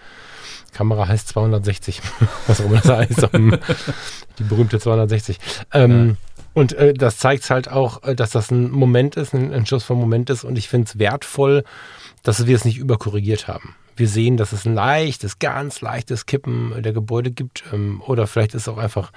Kamera 0.74 1.08
heißt 1.08 1.28
260, 1.30 2.02
was 2.48 2.62
auch 2.62 2.66
immer 2.66 2.80
das 2.82 2.90
heißt. 2.90 3.30
Die 4.40 4.44
berühmte 4.44 4.80
260. 4.80 5.40
Ähm, 5.74 6.18
Und 6.54 6.74
äh, 6.74 6.94
das 6.94 7.18
zeigt 7.18 7.50
halt 7.50 7.70
auch, 7.70 8.04
äh, 8.04 8.16
dass 8.16 8.32
das 8.32 8.52
ein 8.52 8.72
Moment 8.72 9.16
ist, 9.18 9.34
ein, 9.34 9.66
Schuss 9.66 9.84
vom 9.84 10.00
Moment 10.00 10.30
ist. 10.30 10.44
Und 10.44 10.58
ich 10.58 10.68
finde 10.70 10.88
es 10.88 10.98
wertvoll, 11.00 11.64
dass 12.24 12.46
wir 12.48 12.56
es 12.56 12.66
nicht 12.66 12.78
überkorrigiert 12.78 13.48
haben. 13.48 13.76
Wir 14.00 14.08
sehen, 14.08 14.38
dass 14.38 14.54
es 14.54 14.66
ein 14.66 14.74
leichtes, 14.74 15.40
ganz 15.40 15.82
leichtes 15.82 16.26
Kippen 16.26 16.74
der 16.82 16.94
Gebäude 16.94 17.32
gibt. 17.32 17.64
Ähm, 17.74 18.02
oder 18.06 18.26
vielleicht 18.28 18.54
ist 18.56 18.68
auch 18.70 18.78
einfach 18.78 19.12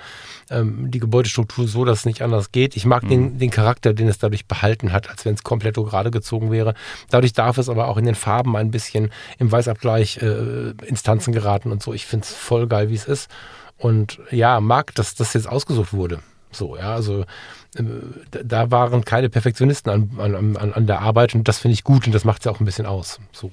ähm, 0.50 0.90
die 0.90 0.98
Gebäudestruktur 0.98 1.68
so, 1.68 1.84
dass 1.84 2.00
es 2.00 2.04
nicht 2.04 2.20
anders 2.22 2.50
geht. 2.52 2.76
Ich 2.76 2.84
mag 2.84 3.06
den, 3.08 3.38
den 3.38 3.50
Charakter, 3.50 3.94
den 3.94 4.08
es 4.08 4.18
dadurch 4.18 4.46
behalten 4.46 4.92
hat, 4.92 5.08
als 5.08 5.24
wenn 5.24 5.34
es 5.34 5.42
komplett 5.44 5.76
gerade 5.76 6.10
gezogen 6.10 6.50
wäre. 6.50 6.74
Dadurch 7.10 7.32
darf 7.32 7.58
es 7.58 7.68
aber 7.68 7.88
auch 7.88 7.96
in 7.96 8.04
den 8.04 8.14
Farben 8.16 8.56
ein 8.56 8.70
bisschen 8.70 9.10
im 9.38 9.50
Weißabgleich 9.52 10.18
äh, 10.20 10.70
Instanzen 10.84 11.32
geraten 11.32 11.70
und 11.72 11.82
so. 11.82 11.92
Ich 11.94 12.04
finde 12.06 12.24
es 12.24 12.34
voll 12.34 12.66
geil, 12.66 12.90
wie 12.90 12.94
es 12.94 13.04
ist. 13.06 13.30
Und 13.78 14.18
ja, 14.30 14.60
mag, 14.60 14.94
dass 14.96 15.14
das 15.14 15.32
jetzt 15.34 15.48
ausgesucht 15.48 15.92
wurde. 15.92 16.18
So, 16.50 16.76
ja, 16.76 16.92
also 16.94 17.22
äh, 17.76 17.82
da- 18.30 18.42
da 18.42 18.70
waren 18.70 19.04
keine 19.04 19.28
Perfektionisten 19.30 19.90
an, 19.90 20.10
an, 20.34 20.56
an, 20.56 20.72
an 20.74 20.86
der 20.86 21.00
Arbeit 21.00 21.34
und 21.34 21.48
das 21.48 21.58
finde 21.58 21.72
ich 21.74 21.82
gut 21.82 22.06
und 22.06 22.14
das 22.14 22.24
macht 22.24 22.40
es 22.40 22.44
ja 22.44 22.52
auch 22.52 22.60
ein 22.60 22.66
bisschen 22.66 22.84
aus. 22.86 23.20
So. 23.32 23.50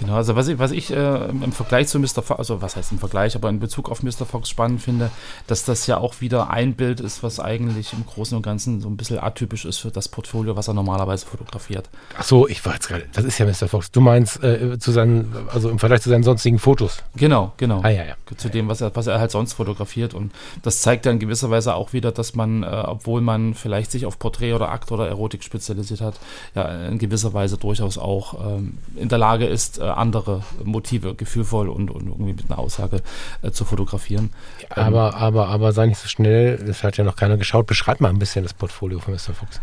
Genau, 0.00 0.14
also 0.14 0.36
was 0.36 0.48
ich, 0.48 0.58
was 0.58 0.70
ich 0.70 0.92
äh, 0.92 1.28
im 1.28 1.52
Vergleich 1.52 1.88
zu 1.88 1.98
Mr. 1.98 2.22
Fox, 2.22 2.38
also 2.38 2.62
was 2.62 2.76
heißt 2.76 2.92
im 2.92 2.98
Vergleich, 2.98 3.34
aber 3.34 3.48
in 3.48 3.58
Bezug 3.58 3.90
auf 3.90 4.02
Mr. 4.02 4.26
Fox 4.30 4.48
spannend 4.48 4.80
finde, 4.80 5.10
dass 5.46 5.64
das 5.64 5.86
ja 5.86 5.98
auch 5.98 6.20
wieder 6.20 6.50
ein 6.50 6.74
Bild 6.74 7.00
ist, 7.00 7.22
was 7.22 7.40
eigentlich 7.40 7.92
im 7.92 8.06
Großen 8.06 8.36
und 8.36 8.42
Ganzen 8.42 8.80
so 8.80 8.88
ein 8.88 8.96
bisschen 8.96 9.18
atypisch 9.18 9.64
ist 9.64 9.78
für 9.78 9.90
das 9.90 10.08
Portfolio, 10.08 10.56
was 10.56 10.68
er 10.68 10.74
normalerweise 10.74 11.26
fotografiert. 11.26 11.88
Ach 12.16 12.24
so, 12.24 12.46
ich 12.46 12.64
war 12.64 12.74
jetzt 12.74 12.88
gerade, 12.88 13.06
das 13.12 13.24
ist 13.24 13.38
ja 13.38 13.46
Mr. 13.46 13.68
Fox. 13.68 13.90
Du 13.90 14.00
meinst 14.00 14.42
äh, 14.42 14.78
zu 14.78 14.92
seinen, 14.92 15.34
also 15.52 15.68
im 15.68 15.78
Vergleich 15.78 16.02
zu 16.02 16.10
seinen 16.10 16.22
sonstigen 16.22 16.58
Fotos. 16.58 17.02
Genau, 17.16 17.52
genau. 17.56 17.80
Ah 17.82 17.88
ja, 17.88 18.04
ja. 18.04 18.14
zu 18.36 18.48
dem, 18.48 18.68
was 18.68 18.80
er, 18.80 18.94
was 18.94 19.06
er 19.06 19.18
halt 19.18 19.30
sonst 19.30 19.54
fotografiert. 19.54 20.14
Und 20.14 20.32
das 20.62 20.80
zeigt 20.82 21.06
ja 21.06 21.12
in 21.12 21.18
gewisser 21.18 21.50
Weise 21.50 21.74
auch 21.74 21.92
wieder, 21.92 22.12
dass 22.12 22.34
man, 22.34 22.62
äh, 22.62 22.66
obwohl 22.66 23.20
man 23.20 23.54
vielleicht 23.54 23.90
sich 23.90 24.06
auf 24.06 24.18
Porträt 24.18 24.52
oder 24.52 24.70
Akt 24.70 24.92
oder 24.92 25.08
Erotik 25.08 25.42
spezialisiert 25.42 26.00
hat, 26.00 26.14
ja 26.54 26.68
in 26.86 26.98
gewisser 26.98 27.34
Weise 27.34 27.56
durchaus 27.56 27.98
auch 27.98 28.34
ähm, 28.40 28.78
in 28.96 29.08
der 29.08 29.18
Lage 29.18 29.46
ist, 29.46 29.78
äh, 29.78 29.87
andere 29.96 30.42
Motive 30.62 31.14
gefühlvoll 31.14 31.68
und, 31.68 31.90
und 31.90 32.06
irgendwie 32.06 32.34
mit 32.34 32.50
einer 32.50 32.58
Aussage 32.58 33.02
äh, 33.42 33.50
zu 33.50 33.64
fotografieren. 33.64 34.30
Aber, 34.70 35.14
aber, 35.14 35.48
aber 35.48 35.72
sei 35.72 35.86
nicht 35.86 35.98
so 35.98 36.08
schnell, 36.08 36.58
das 36.58 36.82
hat 36.82 36.96
ja 36.96 37.04
noch 37.04 37.16
keiner 37.16 37.36
geschaut. 37.36 37.66
Beschreib 37.66 38.00
mal 38.00 38.08
ein 38.08 38.18
bisschen 38.18 38.42
das 38.42 38.54
Portfolio 38.54 38.98
von 38.98 39.14
Mr. 39.14 39.34
Fox. 39.34 39.60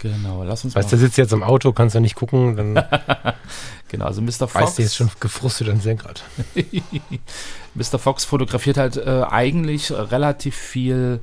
Genau, 0.00 0.44
lass 0.44 0.64
uns 0.64 0.76
Weißt 0.76 0.92
du, 0.92 0.96
sitzt 0.96 1.18
jetzt 1.18 1.32
im 1.32 1.42
Auto, 1.42 1.72
kannst 1.72 1.96
du 1.96 2.00
nicht 2.00 2.14
gucken, 2.14 2.56
dann 2.56 2.74
Genau, 3.88 4.04
also 4.04 4.20
Mr. 4.20 4.46
Fox. 4.46 4.54
weißt 4.54 4.78
du 4.78 4.82
jetzt 4.82 4.96
schon 4.96 5.10
gefrustet 5.18 5.68
an 5.68 5.80
Senkrad. 5.80 6.22
Mr. 7.74 7.98
Fox 7.98 8.24
fotografiert 8.24 8.76
halt 8.76 8.96
äh, 8.96 9.24
eigentlich 9.28 9.90
relativ 9.90 10.56
viel 10.56 11.20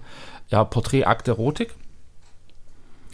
ja, 0.50 0.63
Porträt, 0.63 1.05
Akt, 1.05 1.27
Erotik. 1.27 1.74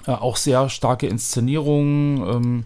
Äh, 0.08 0.12
auch 0.12 0.38
sehr 0.38 0.70
starke 0.70 1.08
Inszenierungen, 1.08 2.18
ähm, 2.28 2.66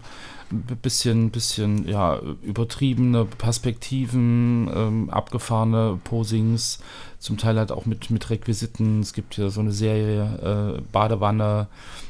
bisschen, 0.51 1.31
bisschen 1.31 1.87
ja, 1.87 2.19
übertriebene 2.43 3.25
Perspektiven, 3.25 4.69
ähm, 4.73 5.09
abgefahrene 5.09 5.99
Posings, 6.03 6.79
zum 7.19 7.37
Teil 7.37 7.57
halt 7.57 7.71
auch 7.71 7.85
mit, 7.85 8.09
mit 8.11 8.29
Requisiten. 8.29 8.99
Es 8.99 9.13
gibt 9.13 9.35
hier 9.35 9.49
so 9.49 9.61
eine 9.61 9.71
Serie 9.71 10.77
äh, 10.77 10.81
Badewanne, 10.91 11.67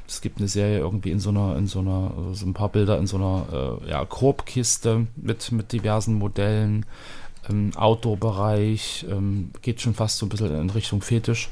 es 0.07 0.21
gibt 0.21 0.39
eine 0.39 0.47
Serie 0.47 0.79
irgendwie 0.79 1.11
in 1.11 1.19
so 1.19 1.29
einer, 1.29 1.57
in 1.57 1.67
so 1.67 1.79
einer, 1.79 2.11
so 2.33 2.45
ein 2.45 2.53
paar 2.53 2.69
Bilder 2.69 2.97
in 2.97 3.07
so 3.07 3.17
einer 3.17 3.79
äh, 3.85 3.89
ja, 3.89 4.05
Korbkiste 4.05 5.07
mit, 5.15 5.51
mit 5.51 5.71
diversen 5.71 6.15
Modellen 6.15 6.85
ähm, 7.49 7.71
Outdoor-Bereich, 7.75 9.05
ähm, 9.09 9.51
geht 9.61 9.81
schon 9.81 9.93
fast 9.93 10.17
so 10.17 10.25
ein 10.25 10.29
bisschen 10.29 10.59
in 10.59 10.69
Richtung 10.69 11.01
Fetisch. 11.01 11.49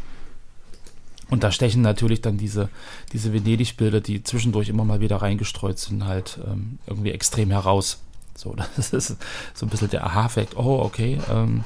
Und 1.33 1.43
da 1.43 1.51
stechen 1.51 1.81
natürlich 1.81 2.21
dann 2.21 2.37
diese, 2.37 2.69
diese 3.11 3.33
Venedig-Bilder, 3.33 4.01
die 4.01 4.21
zwischendurch 4.21 4.69
immer 4.69 4.85
mal 4.85 4.99
wieder 4.99 5.15
reingestreut 5.15 5.79
sind, 5.79 6.05
halt 6.05 6.37
ähm, 6.45 6.77
irgendwie 6.85 7.09
extrem 7.09 7.49
heraus. 7.49 7.97
So, 8.35 8.55
das 8.75 8.93
ist 8.93 9.17
so 9.55 9.65
ein 9.65 9.69
bisschen 9.69 9.89
der 9.89 10.05
Aha-Effekt. 10.05 10.55
Oh, 10.55 10.79
okay, 10.83 11.17
ähm, 11.31 11.63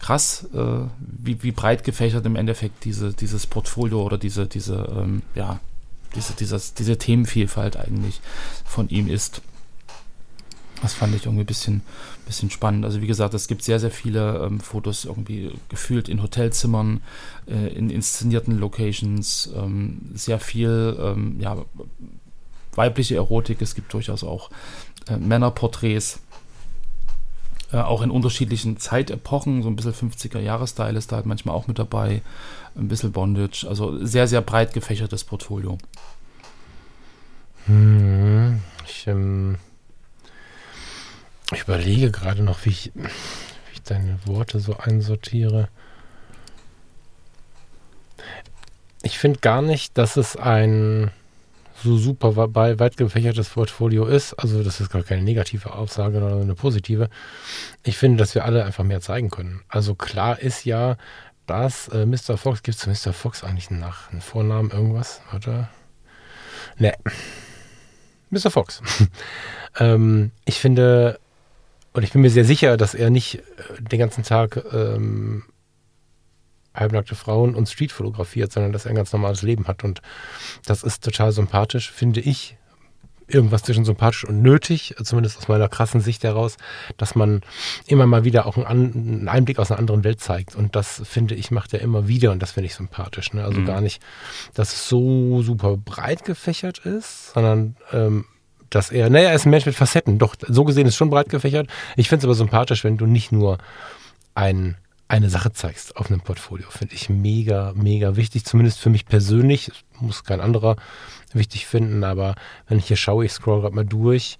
krass, 0.00 0.48
äh, 0.52 0.88
wie, 0.98 1.40
wie 1.44 1.52
breit 1.52 1.84
gefächert 1.84 2.26
im 2.26 2.34
Endeffekt 2.34 2.84
diese, 2.84 3.12
dieses 3.12 3.46
Portfolio 3.46 4.02
oder 4.02 4.18
diese, 4.18 4.48
diese, 4.48 4.74
ähm, 4.74 5.22
ja, 5.36 5.60
diese, 6.16 6.32
dieses, 6.32 6.74
diese 6.74 6.98
Themenvielfalt 6.98 7.76
eigentlich 7.76 8.20
von 8.64 8.88
ihm 8.88 9.06
ist. 9.06 9.40
Das 10.86 10.94
fand 10.94 11.16
ich 11.16 11.26
irgendwie 11.26 11.42
ein 11.42 11.46
bisschen, 11.46 11.82
bisschen 12.26 12.48
spannend. 12.48 12.84
Also 12.84 13.02
wie 13.02 13.08
gesagt, 13.08 13.34
es 13.34 13.48
gibt 13.48 13.64
sehr, 13.64 13.80
sehr 13.80 13.90
viele 13.90 14.44
ähm, 14.44 14.60
Fotos 14.60 15.04
irgendwie 15.04 15.50
gefühlt 15.68 16.08
in 16.08 16.22
Hotelzimmern, 16.22 17.00
äh, 17.48 17.74
in 17.74 17.90
inszenierten 17.90 18.56
Locations, 18.56 19.50
ähm, 19.56 20.12
sehr 20.14 20.38
viel 20.38 20.96
ähm, 21.00 21.40
ja, 21.40 21.56
weibliche 22.76 23.16
Erotik. 23.16 23.62
Es 23.62 23.74
gibt 23.74 23.92
durchaus 23.92 24.22
auch 24.22 24.48
äh, 25.08 25.16
Männerporträts, 25.16 26.20
äh, 27.72 27.78
auch 27.78 28.02
in 28.02 28.12
unterschiedlichen 28.12 28.78
Zeitepochen. 28.78 29.64
So 29.64 29.68
ein 29.68 29.74
bisschen 29.74 29.92
50er-Jahre-Style 29.92 30.96
ist 30.96 31.10
da 31.10 31.16
halt 31.16 31.26
manchmal 31.26 31.56
auch 31.56 31.66
mit 31.66 31.80
dabei. 31.80 32.22
Ein 32.76 32.86
bisschen 32.86 33.10
Bondage. 33.10 33.66
Also 33.68 34.06
sehr, 34.06 34.28
sehr 34.28 34.40
breit 34.40 34.72
gefächertes 34.72 35.24
Portfolio. 35.24 35.78
Hm, 37.64 38.60
ich, 38.86 39.08
ähm, 39.08 39.56
ich 41.52 41.62
überlege 41.62 42.10
gerade 42.10 42.42
noch, 42.42 42.64
wie 42.64 42.70
ich, 42.70 42.92
wie 42.94 43.02
ich 43.72 43.82
deine 43.82 44.18
Worte 44.26 44.58
so 44.60 44.76
einsortiere. 44.76 45.68
Ich 49.02 49.18
finde 49.18 49.38
gar 49.40 49.62
nicht, 49.62 49.96
dass 49.98 50.16
es 50.16 50.36
ein 50.36 51.10
so 51.82 51.96
super 51.98 52.48
bei- 52.48 52.78
weit 52.78 52.96
gefächertes 52.96 53.50
Portfolio 53.50 54.06
ist. 54.06 54.32
Also 54.34 54.62
das 54.64 54.80
ist 54.80 54.90
gar 54.90 55.02
keine 55.02 55.22
negative 55.22 55.74
Aussage, 55.74 56.18
sondern 56.20 56.40
eine 56.40 56.54
positive. 56.54 57.10
Ich 57.84 57.98
finde, 57.98 58.16
dass 58.18 58.34
wir 58.34 58.44
alle 58.44 58.64
einfach 58.64 58.82
mehr 58.82 59.00
zeigen 59.02 59.30
können. 59.30 59.62
Also 59.68 59.94
klar 59.94 60.38
ist 60.40 60.64
ja, 60.64 60.96
dass 61.46 61.88
äh, 61.88 62.06
Mr. 62.06 62.36
Fox, 62.38 62.62
gibt 62.62 62.76
es 62.76 62.82
zu 62.82 62.90
Mr. 62.90 63.12
Fox 63.12 63.44
eigentlich 63.44 63.70
einen, 63.70 63.80
Nach 63.80 64.10
einen 64.10 64.22
Vornamen, 64.22 64.70
irgendwas? 64.70 65.20
Warte. 65.30 65.68
Ne. 66.78 66.94
Mr. 68.30 68.50
Fox. 68.50 68.82
ähm, 69.78 70.32
ich 70.46 70.58
finde, 70.58 71.20
und 71.96 72.02
ich 72.02 72.12
bin 72.12 72.20
mir 72.20 72.30
sehr 72.30 72.44
sicher, 72.44 72.76
dass 72.76 72.94
er 72.94 73.08
nicht 73.08 73.36
äh, 73.36 73.40
den 73.80 73.98
ganzen 73.98 74.22
Tag 74.22 74.62
ähm, 74.70 75.44
halbnackte 76.74 77.14
Frauen 77.14 77.54
und 77.54 77.70
Street 77.70 77.90
fotografiert, 77.90 78.52
sondern 78.52 78.72
dass 78.72 78.84
er 78.84 78.90
ein 78.90 78.96
ganz 78.96 79.14
normales 79.14 79.40
Leben 79.40 79.66
hat. 79.66 79.82
Und 79.82 80.02
das 80.66 80.82
ist 80.82 81.02
total 81.02 81.32
sympathisch, 81.32 81.90
finde 81.90 82.20
ich. 82.20 82.58
Irgendwas 83.28 83.62
zwischen 83.62 83.84
sympathisch 83.86 84.24
und 84.24 84.42
nötig, 84.42 84.94
zumindest 85.02 85.38
aus 85.38 85.48
meiner 85.48 85.68
krassen 85.68 86.00
Sicht 86.00 86.22
heraus, 86.22 86.58
dass 86.96 87.16
man 87.16 87.40
immer 87.86 88.06
mal 88.06 88.24
wieder 88.24 88.46
auch 88.46 88.56
einen, 88.58 89.26
Einblick 89.28 89.58
aus 89.58 89.70
einer 89.70 89.80
anderen 89.80 90.04
Welt 90.04 90.20
zeigt. 90.20 90.54
Und 90.54 90.76
das 90.76 91.02
finde 91.04 91.34
ich, 91.34 91.50
macht 91.50 91.72
er 91.72 91.80
immer 91.80 92.06
wieder 92.06 92.30
und 92.30 92.40
das 92.40 92.52
finde 92.52 92.66
ich 92.66 92.74
sympathisch. 92.74 93.32
Ne? 93.32 93.42
Also 93.42 93.60
Mhm. 93.60 93.66
gar 93.66 93.80
nicht, 93.80 94.00
dass 94.54 94.74
es 94.74 94.88
so 94.88 95.42
super 95.42 95.76
breit 95.76 96.24
gefächert 96.24 96.80
ist, 96.80 97.32
sondern 97.32 97.76
ähm, 97.92 98.26
dass 98.76 98.90
er, 98.90 99.08
naja, 99.08 99.30
er 99.30 99.34
ist 99.34 99.46
ein 99.46 99.50
Mensch 99.50 99.64
mit 99.64 99.74
Facetten. 99.74 100.18
Doch, 100.18 100.36
so 100.46 100.64
gesehen 100.64 100.86
ist 100.86 100.96
schon 100.96 101.08
breit 101.08 101.30
gefächert. 101.30 101.68
Ich 101.96 102.10
finde 102.10 102.20
es 102.20 102.24
aber 102.24 102.34
sympathisch, 102.34 102.84
wenn 102.84 102.98
du 102.98 103.06
nicht 103.06 103.32
nur 103.32 103.56
ein, 104.34 104.76
eine 105.08 105.30
Sache 105.30 105.50
zeigst 105.52 105.96
auf 105.96 106.10
einem 106.10 106.20
Portfolio. 106.20 106.66
Finde 106.68 106.94
ich 106.94 107.08
mega, 107.08 107.72
mega 107.74 108.16
wichtig. 108.16 108.44
Zumindest 108.44 108.78
für 108.78 108.90
mich 108.90 109.06
persönlich. 109.06 109.72
Muss 109.98 110.24
kein 110.24 110.42
anderer 110.42 110.76
wichtig 111.32 111.64
finden. 111.64 112.04
Aber 112.04 112.34
wenn 112.68 112.78
ich 112.78 112.86
hier 112.86 112.98
schaue, 112.98 113.24
ich 113.24 113.32
scroll 113.32 113.62
gerade 113.62 113.74
mal 113.74 113.86
durch. 113.86 114.36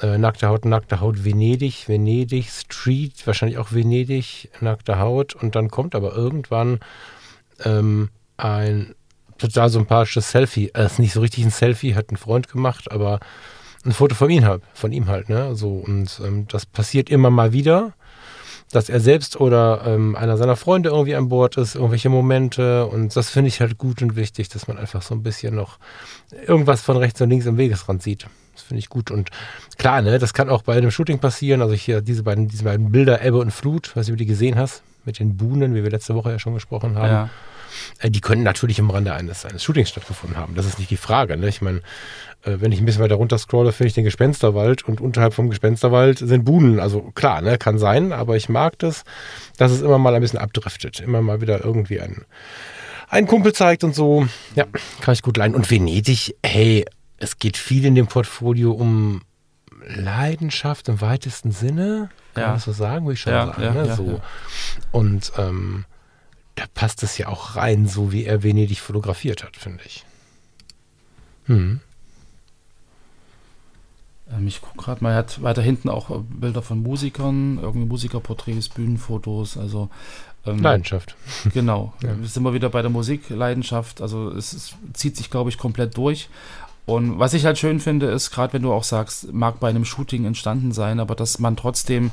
Äh, 0.00 0.18
nackte 0.18 0.46
Haut, 0.46 0.64
nackte 0.64 1.00
Haut, 1.00 1.24
Venedig, 1.24 1.88
Venedig, 1.88 2.50
Street, 2.50 3.26
wahrscheinlich 3.26 3.58
auch 3.58 3.72
Venedig, 3.72 4.50
nackte 4.60 5.00
Haut. 5.00 5.34
Und 5.34 5.56
dann 5.56 5.68
kommt 5.68 5.96
aber 5.96 6.14
irgendwann 6.14 6.78
ähm, 7.64 8.10
ein 8.36 8.94
total 9.38 9.68
sympathisches 9.68 10.30
Selfie. 10.30 10.70
Äh, 10.74 10.86
ist 10.86 11.00
nicht 11.00 11.12
so 11.12 11.20
richtig 11.20 11.44
ein 11.44 11.50
Selfie, 11.50 11.96
hat 11.96 12.12
ein 12.12 12.16
Freund 12.16 12.48
gemacht, 12.48 12.92
aber 12.92 13.18
ein 13.84 13.92
Foto 13.92 14.14
von 14.14 14.30
ihm 14.30 14.44
halt, 14.44 14.62
von 14.72 14.92
ihm 14.92 15.08
halt, 15.08 15.28
ne? 15.28 15.54
So, 15.54 15.72
und 15.72 16.20
ähm, 16.24 16.46
das 16.48 16.66
passiert 16.66 17.10
immer 17.10 17.30
mal 17.30 17.52
wieder, 17.52 17.92
dass 18.72 18.88
er 18.88 19.00
selbst 19.00 19.40
oder 19.40 19.82
ähm, 19.86 20.16
einer 20.16 20.36
seiner 20.36 20.56
Freunde 20.56 20.88
irgendwie 20.88 21.14
an 21.14 21.28
Bord 21.28 21.56
ist, 21.56 21.74
irgendwelche 21.74 22.08
Momente. 22.08 22.86
Und 22.86 23.14
das 23.14 23.30
finde 23.30 23.48
ich 23.48 23.60
halt 23.60 23.78
gut 23.78 24.02
und 24.02 24.16
wichtig, 24.16 24.48
dass 24.48 24.66
man 24.66 24.78
einfach 24.78 25.02
so 25.02 25.14
ein 25.14 25.22
bisschen 25.22 25.54
noch 25.54 25.78
irgendwas 26.46 26.80
von 26.80 26.96
rechts 26.96 27.20
und 27.20 27.30
links 27.30 27.46
am 27.46 27.56
Wegesrand 27.56 28.02
sieht. 28.02 28.26
Das 28.54 28.62
finde 28.62 28.78
ich 28.78 28.88
gut. 28.88 29.10
Und 29.10 29.30
klar, 29.78 30.02
ne, 30.02 30.18
das 30.18 30.32
kann 30.32 30.48
auch 30.48 30.62
bei 30.62 30.76
einem 30.76 30.90
Shooting 30.90 31.18
passieren. 31.18 31.60
Also 31.60 31.74
hier 31.74 32.00
diese 32.00 32.22
beiden, 32.22 32.48
diese 32.48 32.64
beiden 32.64 32.90
Bilder, 32.90 33.22
Ebbe 33.22 33.38
und 33.38 33.50
Flut, 33.50 33.94
weiß 33.94 34.06
nicht, 34.06 34.12
ob 34.12 34.18
du 34.18 34.24
die 34.24 34.26
gesehen 34.26 34.56
hast, 34.56 34.82
mit 35.04 35.18
den 35.18 35.36
Buhnen, 35.36 35.74
wie 35.74 35.82
wir 35.82 35.90
letzte 35.90 36.14
Woche 36.14 36.30
ja 36.30 36.38
schon 36.38 36.54
gesprochen 36.54 36.96
haben. 36.96 37.08
Ja. 37.08 37.30
Äh, 37.98 38.10
die 38.10 38.20
können 38.20 38.42
natürlich 38.42 38.78
im 38.78 38.90
Rande 38.90 39.14
eines, 39.14 39.44
eines 39.44 39.62
Shootings 39.62 39.88
stattgefunden 39.88 40.38
haben. 40.38 40.54
Das 40.54 40.66
ist 40.66 40.78
nicht 40.78 40.90
die 40.90 40.96
Frage. 40.96 41.36
Ne? 41.36 41.48
Ich 41.48 41.62
meine, 41.62 41.80
äh, 42.44 42.56
wenn 42.60 42.72
ich 42.72 42.80
ein 42.80 42.86
bisschen 42.86 43.02
weiter 43.02 43.16
runter 43.16 43.38
scrolle, 43.38 43.72
finde 43.72 43.88
ich 43.88 43.94
den 43.94 44.04
Gespensterwald 44.04 44.84
und 44.84 45.00
unterhalb 45.00 45.34
vom 45.34 45.50
Gespensterwald 45.50 46.18
sind 46.18 46.44
Buhnen. 46.44 46.80
Also 46.80 47.02
klar, 47.14 47.40
ne, 47.40 47.58
kann 47.58 47.78
sein, 47.78 48.12
aber 48.12 48.36
ich 48.36 48.48
mag 48.48 48.78
das, 48.78 49.04
dass 49.56 49.72
es 49.72 49.82
immer 49.82 49.98
mal 49.98 50.14
ein 50.14 50.20
bisschen 50.20 50.38
abdriftet. 50.38 51.00
Immer 51.00 51.22
mal 51.22 51.40
wieder 51.40 51.64
irgendwie 51.64 52.00
ein, 52.00 52.24
ein 53.08 53.26
Kumpel 53.26 53.52
zeigt 53.52 53.84
und 53.84 53.94
so. 53.94 54.26
Ja, 54.54 54.64
kann 55.00 55.14
ich 55.14 55.22
gut 55.22 55.36
leiden. 55.36 55.54
Und 55.54 55.70
Venedig, 55.70 56.36
hey, 56.44 56.84
es 57.18 57.38
geht 57.38 57.56
viel 57.56 57.84
in 57.84 57.94
dem 57.94 58.06
Portfolio 58.06 58.72
um 58.72 59.22
Leidenschaft 59.86 60.88
im 60.88 61.00
weitesten 61.00 61.52
Sinne. 61.52 62.10
Kann 62.34 62.42
ja. 62.42 62.48
man 62.48 62.56
das 62.56 62.64
so 62.64 62.72
sagen? 62.72 63.04
Würde 63.04 63.14
ich 63.14 63.20
schon 63.20 63.32
ja, 63.32 63.46
sagen. 63.46 63.62
Ja, 63.62 63.72
ne? 63.72 63.94
so. 63.94 64.20
Und 64.92 65.32
ähm, 65.38 65.84
da 66.54 66.64
passt 66.72 67.02
es 67.02 67.18
ja 67.18 67.28
auch 67.28 67.56
rein, 67.56 67.86
so 67.86 68.12
wie 68.12 68.24
er 68.24 68.42
Venedig 68.42 68.80
fotografiert 68.80 69.42
hat, 69.44 69.56
finde 69.56 69.82
ich. 69.84 70.04
Hm. 71.46 71.80
Ähm, 74.32 74.46
ich 74.46 74.60
gucke 74.60 74.78
gerade 74.78 75.02
mal, 75.02 75.12
er 75.12 75.18
hat 75.18 75.42
weiter 75.42 75.62
hinten 75.62 75.88
auch 75.88 76.10
äh, 76.10 76.22
Bilder 76.28 76.62
von 76.62 76.82
Musikern, 76.82 77.58
irgendwie 77.60 77.86
Musikerporträts, 77.86 78.68
Bühnenfotos, 78.68 79.56
also 79.58 79.90
ähm, 80.46 80.60
Leidenschaft. 80.60 81.16
Genau. 81.52 81.94
Ja. 82.02 82.18
Wir 82.18 82.28
sind 82.28 82.42
wir 82.42 82.54
wieder 82.54 82.70
bei 82.70 82.82
der 82.82 82.90
Musikleidenschaft. 82.90 84.00
Also 84.00 84.30
es, 84.30 84.52
es 84.52 84.74
zieht 84.92 85.16
sich, 85.16 85.30
glaube 85.30 85.50
ich, 85.50 85.58
komplett 85.58 85.96
durch. 85.96 86.28
Und 86.86 87.18
was 87.18 87.32
ich 87.32 87.46
halt 87.46 87.58
schön 87.58 87.80
finde, 87.80 88.06
ist, 88.06 88.30
gerade 88.30 88.52
wenn 88.52 88.62
du 88.62 88.72
auch 88.72 88.84
sagst, 88.84 89.32
mag 89.32 89.58
bei 89.58 89.70
einem 89.70 89.86
Shooting 89.86 90.26
entstanden 90.26 90.72
sein, 90.72 91.00
aber 91.00 91.14
dass 91.14 91.38
man 91.38 91.56
trotzdem 91.56 92.10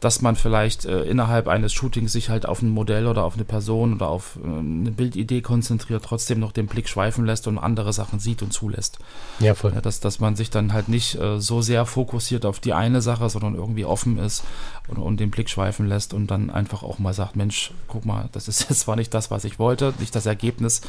dass 0.00 0.22
man 0.22 0.34
vielleicht 0.34 0.86
äh, 0.86 1.02
innerhalb 1.02 1.46
eines 1.46 1.72
Shootings 1.74 2.12
sich 2.12 2.30
halt 2.30 2.46
auf 2.46 2.62
ein 2.62 2.70
Modell 2.70 3.06
oder 3.06 3.24
auf 3.24 3.34
eine 3.34 3.44
Person 3.44 3.94
oder 3.94 4.08
auf 4.08 4.38
äh, 4.42 4.46
eine 4.46 4.90
Bildidee 4.90 5.42
konzentriert, 5.42 6.04
trotzdem 6.04 6.40
noch 6.40 6.52
den 6.52 6.66
Blick 6.66 6.88
schweifen 6.88 7.26
lässt 7.26 7.46
und 7.46 7.58
andere 7.58 7.92
Sachen 7.92 8.18
sieht 8.18 8.42
und 8.42 8.52
zulässt. 8.52 8.98
Ja, 9.40 9.54
voll. 9.54 9.72
Ja, 9.74 9.82
dass, 9.82 10.00
dass 10.00 10.18
man 10.18 10.36
sich 10.36 10.48
dann 10.50 10.72
halt 10.72 10.88
nicht 10.88 11.16
äh, 11.16 11.38
so 11.38 11.60
sehr 11.60 11.84
fokussiert 11.84 12.46
auf 12.46 12.60
die 12.60 12.72
eine 12.72 13.02
Sache, 13.02 13.28
sondern 13.28 13.54
irgendwie 13.54 13.84
offen 13.84 14.18
ist 14.18 14.42
und, 14.88 14.96
und, 14.96 15.20
den 15.20 15.30
Blick 15.30 15.50
schweifen 15.50 15.86
lässt 15.86 16.14
und 16.14 16.28
dann 16.30 16.48
einfach 16.50 16.82
auch 16.82 16.98
mal 16.98 17.12
sagt, 17.12 17.36
Mensch, 17.36 17.72
guck 17.86 18.06
mal, 18.06 18.30
das 18.32 18.48
ist 18.48 18.60
jetzt 18.70 18.80
zwar 18.80 18.96
nicht 18.96 19.12
das, 19.12 19.30
was 19.30 19.44
ich 19.44 19.58
wollte, 19.58 19.92
nicht 19.98 20.14
das 20.14 20.24
Ergebnis, 20.24 20.80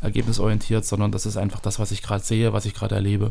ergebnisorientiert, 0.00 0.84
sondern 0.84 1.10
das 1.10 1.26
ist 1.26 1.36
einfach 1.36 1.60
das, 1.60 1.80
was 1.80 1.90
ich 1.90 2.02
gerade 2.02 2.24
sehe, 2.24 2.52
was 2.52 2.66
ich 2.66 2.74
gerade 2.74 2.94
erlebe. 2.94 3.30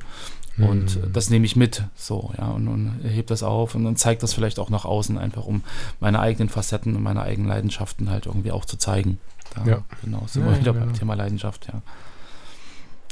Und 0.68 0.96
mhm. 0.96 1.14
das 1.14 1.30
nehme 1.30 1.46
ich 1.46 1.56
mit, 1.56 1.84
so, 1.96 2.32
ja, 2.38 2.48
und, 2.48 2.68
und 2.68 3.00
hebt 3.04 3.32
das 3.32 3.44
auf 3.44 3.76
und 3.76 3.84
dann 3.86 3.96
zeigt 3.96 4.24
das 4.24 4.34
vielleicht 4.34 4.60
auch 4.60 4.70
nach 4.70 4.86
außen 4.86 5.18
einfach, 5.18 5.46
um 5.46 5.64
meine 6.00 6.20
eigenen 6.20 6.50
Facetten 6.50 6.96
und 6.96 7.04
meine 7.04 7.22
eigenen 7.22 7.48
Leidenschaften 7.48 8.10
halt 8.10 8.26
irgendwie 8.26 8.52
auch 8.52 8.66
zu 8.66 8.78
zeigen. 8.78 9.20
Da, 9.56 9.66
ja. 9.66 9.84
Genau, 10.04 10.24
sind 10.28 10.46
ja, 10.46 10.52
wir 10.52 10.60
wieder 10.60 10.74
ja, 10.74 10.80
beim 10.80 10.94
Thema 10.94 11.14
Leidenschaft, 11.14 11.68
ja. 11.68 11.82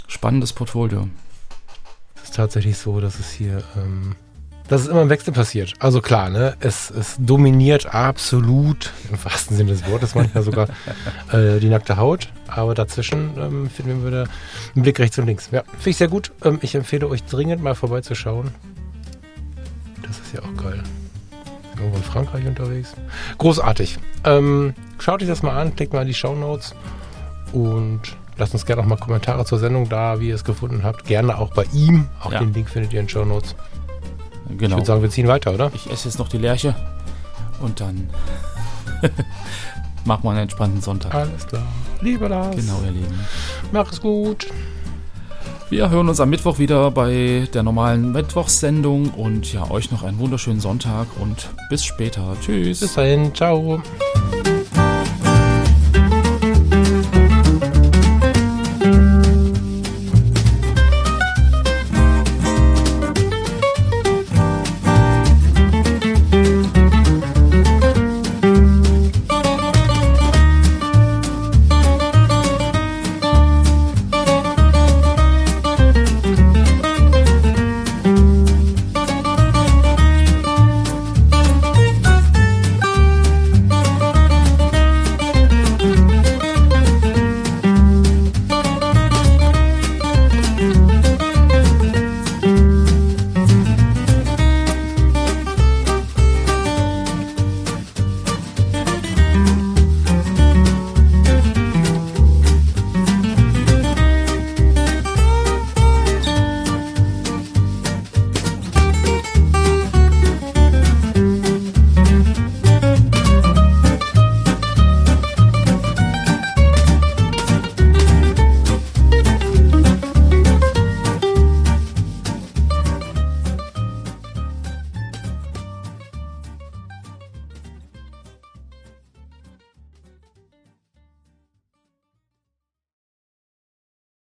Spannendes 0.07 0.53
Portfolio. 0.53 1.07
Es 2.15 2.23
ist 2.23 2.35
tatsächlich 2.35 2.77
so, 2.77 2.99
dass 3.01 3.19
es 3.19 3.31
hier 3.31 3.63
ähm, 3.75 4.15
dass 4.67 4.81
es 4.81 4.87
immer 4.87 5.01
im 5.01 5.09
Wechsel 5.09 5.33
passiert. 5.33 5.73
Also 5.79 6.01
klar, 6.01 6.29
ne, 6.29 6.55
es, 6.59 6.89
es 6.89 7.15
dominiert 7.19 7.93
absolut, 7.93 8.91
im 9.11 9.23
wahrsten 9.23 9.55
Sinne 9.55 9.71
des 9.71 9.89
Wortes 9.89 10.15
manchmal 10.15 10.43
sogar, 10.43 10.67
äh, 11.31 11.59
die 11.59 11.69
nackte 11.69 11.97
Haut. 11.97 12.29
Aber 12.47 12.73
dazwischen 12.73 13.31
ähm, 13.37 13.69
finden 13.69 14.01
wir 14.01 14.07
wieder 14.07 14.27
einen 14.75 14.83
Blick 14.83 14.99
rechts 14.99 15.17
und 15.17 15.25
links. 15.25 15.49
Ja, 15.51 15.63
finde 15.63 15.89
ich 15.89 15.97
sehr 15.97 16.07
gut. 16.07 16.31
Ähm, 16.43 16.59
ich 16.61 16.75
empfehle 16.75 17.07
euch 17.07 17.23
dringend 17.23 17.61
mal 17.61 17.75
vorbeizuschauen. 17.75 18.51
Das 20.01 20.19
ist 20.19 20.33
ja 20.33 20.41
auch 20.41 20.63
geil. 20.63 20.81
Irgendwo 21.77 21.97
in 21.97 22.03
Frankreich 22.03 22.45
unterwegs. 22.45 22.93
Großartig. 23.37 23.99
Ähm, 24.23 24.73
schaut 24.99 25.21
euch 25.21 25.27
das 25.27 25.43
mal 25.43 25.59
an, 25.59 25.75
klickt 25.75 25.93
mal 25.93 26.01
in 26.01 26.07
die 26.07 26.13
Show 26.13 26.35
Notes 26.35 26.73
und 27.51 28.01
lasst 28.37 28.53
uns 28.53 28.65
gerne 28.65 28.81
auch 28.81 28.85
mal 28.85 28.97
Kommentare 28.97 29.45
zur 29.45 29.59
Sendung 29.59 29.89
da, 29.89 30.19
wie 30.19 30.29
ihr 30.29 30.35
es 30.35 30.43
gefunden 30.43 30.83
habt. 30.83 31.05
Gerne 31.05 31.37
auch 31.37 31.53
bei 31.53 31.65
ihm. 31.73 32.07
Auch 32.21 32.31
ja. 32.31 32.39
den 32.39 32.53
Link 32.53 32.69
findet 32.69 32.93
ihr 32.93 32.99
in 32.99 33.05
den 33.05 33.09
Show 33.09 33.25
Notes. 33.25 33.55
Genau. 34.49 34.63
Ich 34.63 34.71
würde 34.71 34.85
sagen, 34.85 35.01
wir 35.01 35.09
ziehen 35.09 35.27
weiter, 35.27 35.53
oder? 35.53 35.71
Ich 35.73 35.89
esse 35.89 36.07
jetzt 36.07 36.19
noch 36.19 36.29
die 36.29 36.37
Lerche 36.37 36.75
und 37.59 37.79
dann 37.79 38.09
machen 40.05 40.23
wir 40.23 40.31
einen 40.31 40.39
entspannten 40.39 40.81
Sonntag. 40.81 41.13
Alles 41.13 41.47
klar. 41.47 41.63
Liebe 42.01 42.27
Lars. 42.27 42.55
Genau, 42.55 42.79
ihr 42.85 42.91
Lieben. 42.91 43.19
Mach 43.71 43.91
es 43.91 44.01
gut. 44.01 44.47
Wir 45.69 45.89
hören 45.89 46.07
uns 46.07 46.21
am 46.21 46.29
Mittwoch 46.29 46.59
wieder 46.59 46.91
bei 46.91 47.47
der 47.53 47.61
normalen 47.61 48.13
Mittwochssendung 48.13 49.09
und 49.09 49.51
ja, 49.51 49.69
euch 49.69 49.91
noch 49.91 50.03
einen 50.03 50.17
wunderschönen 50.17 50.61
Sonntag 50.61 51.07
und 51.19 51.49
bis 51.69 51.83
später. 51.83 52.37
Tschüss. 52.39 52.79
Bis 52.79 52.93
dahin. 52.93 53.35
Ciao. 53.35 53.81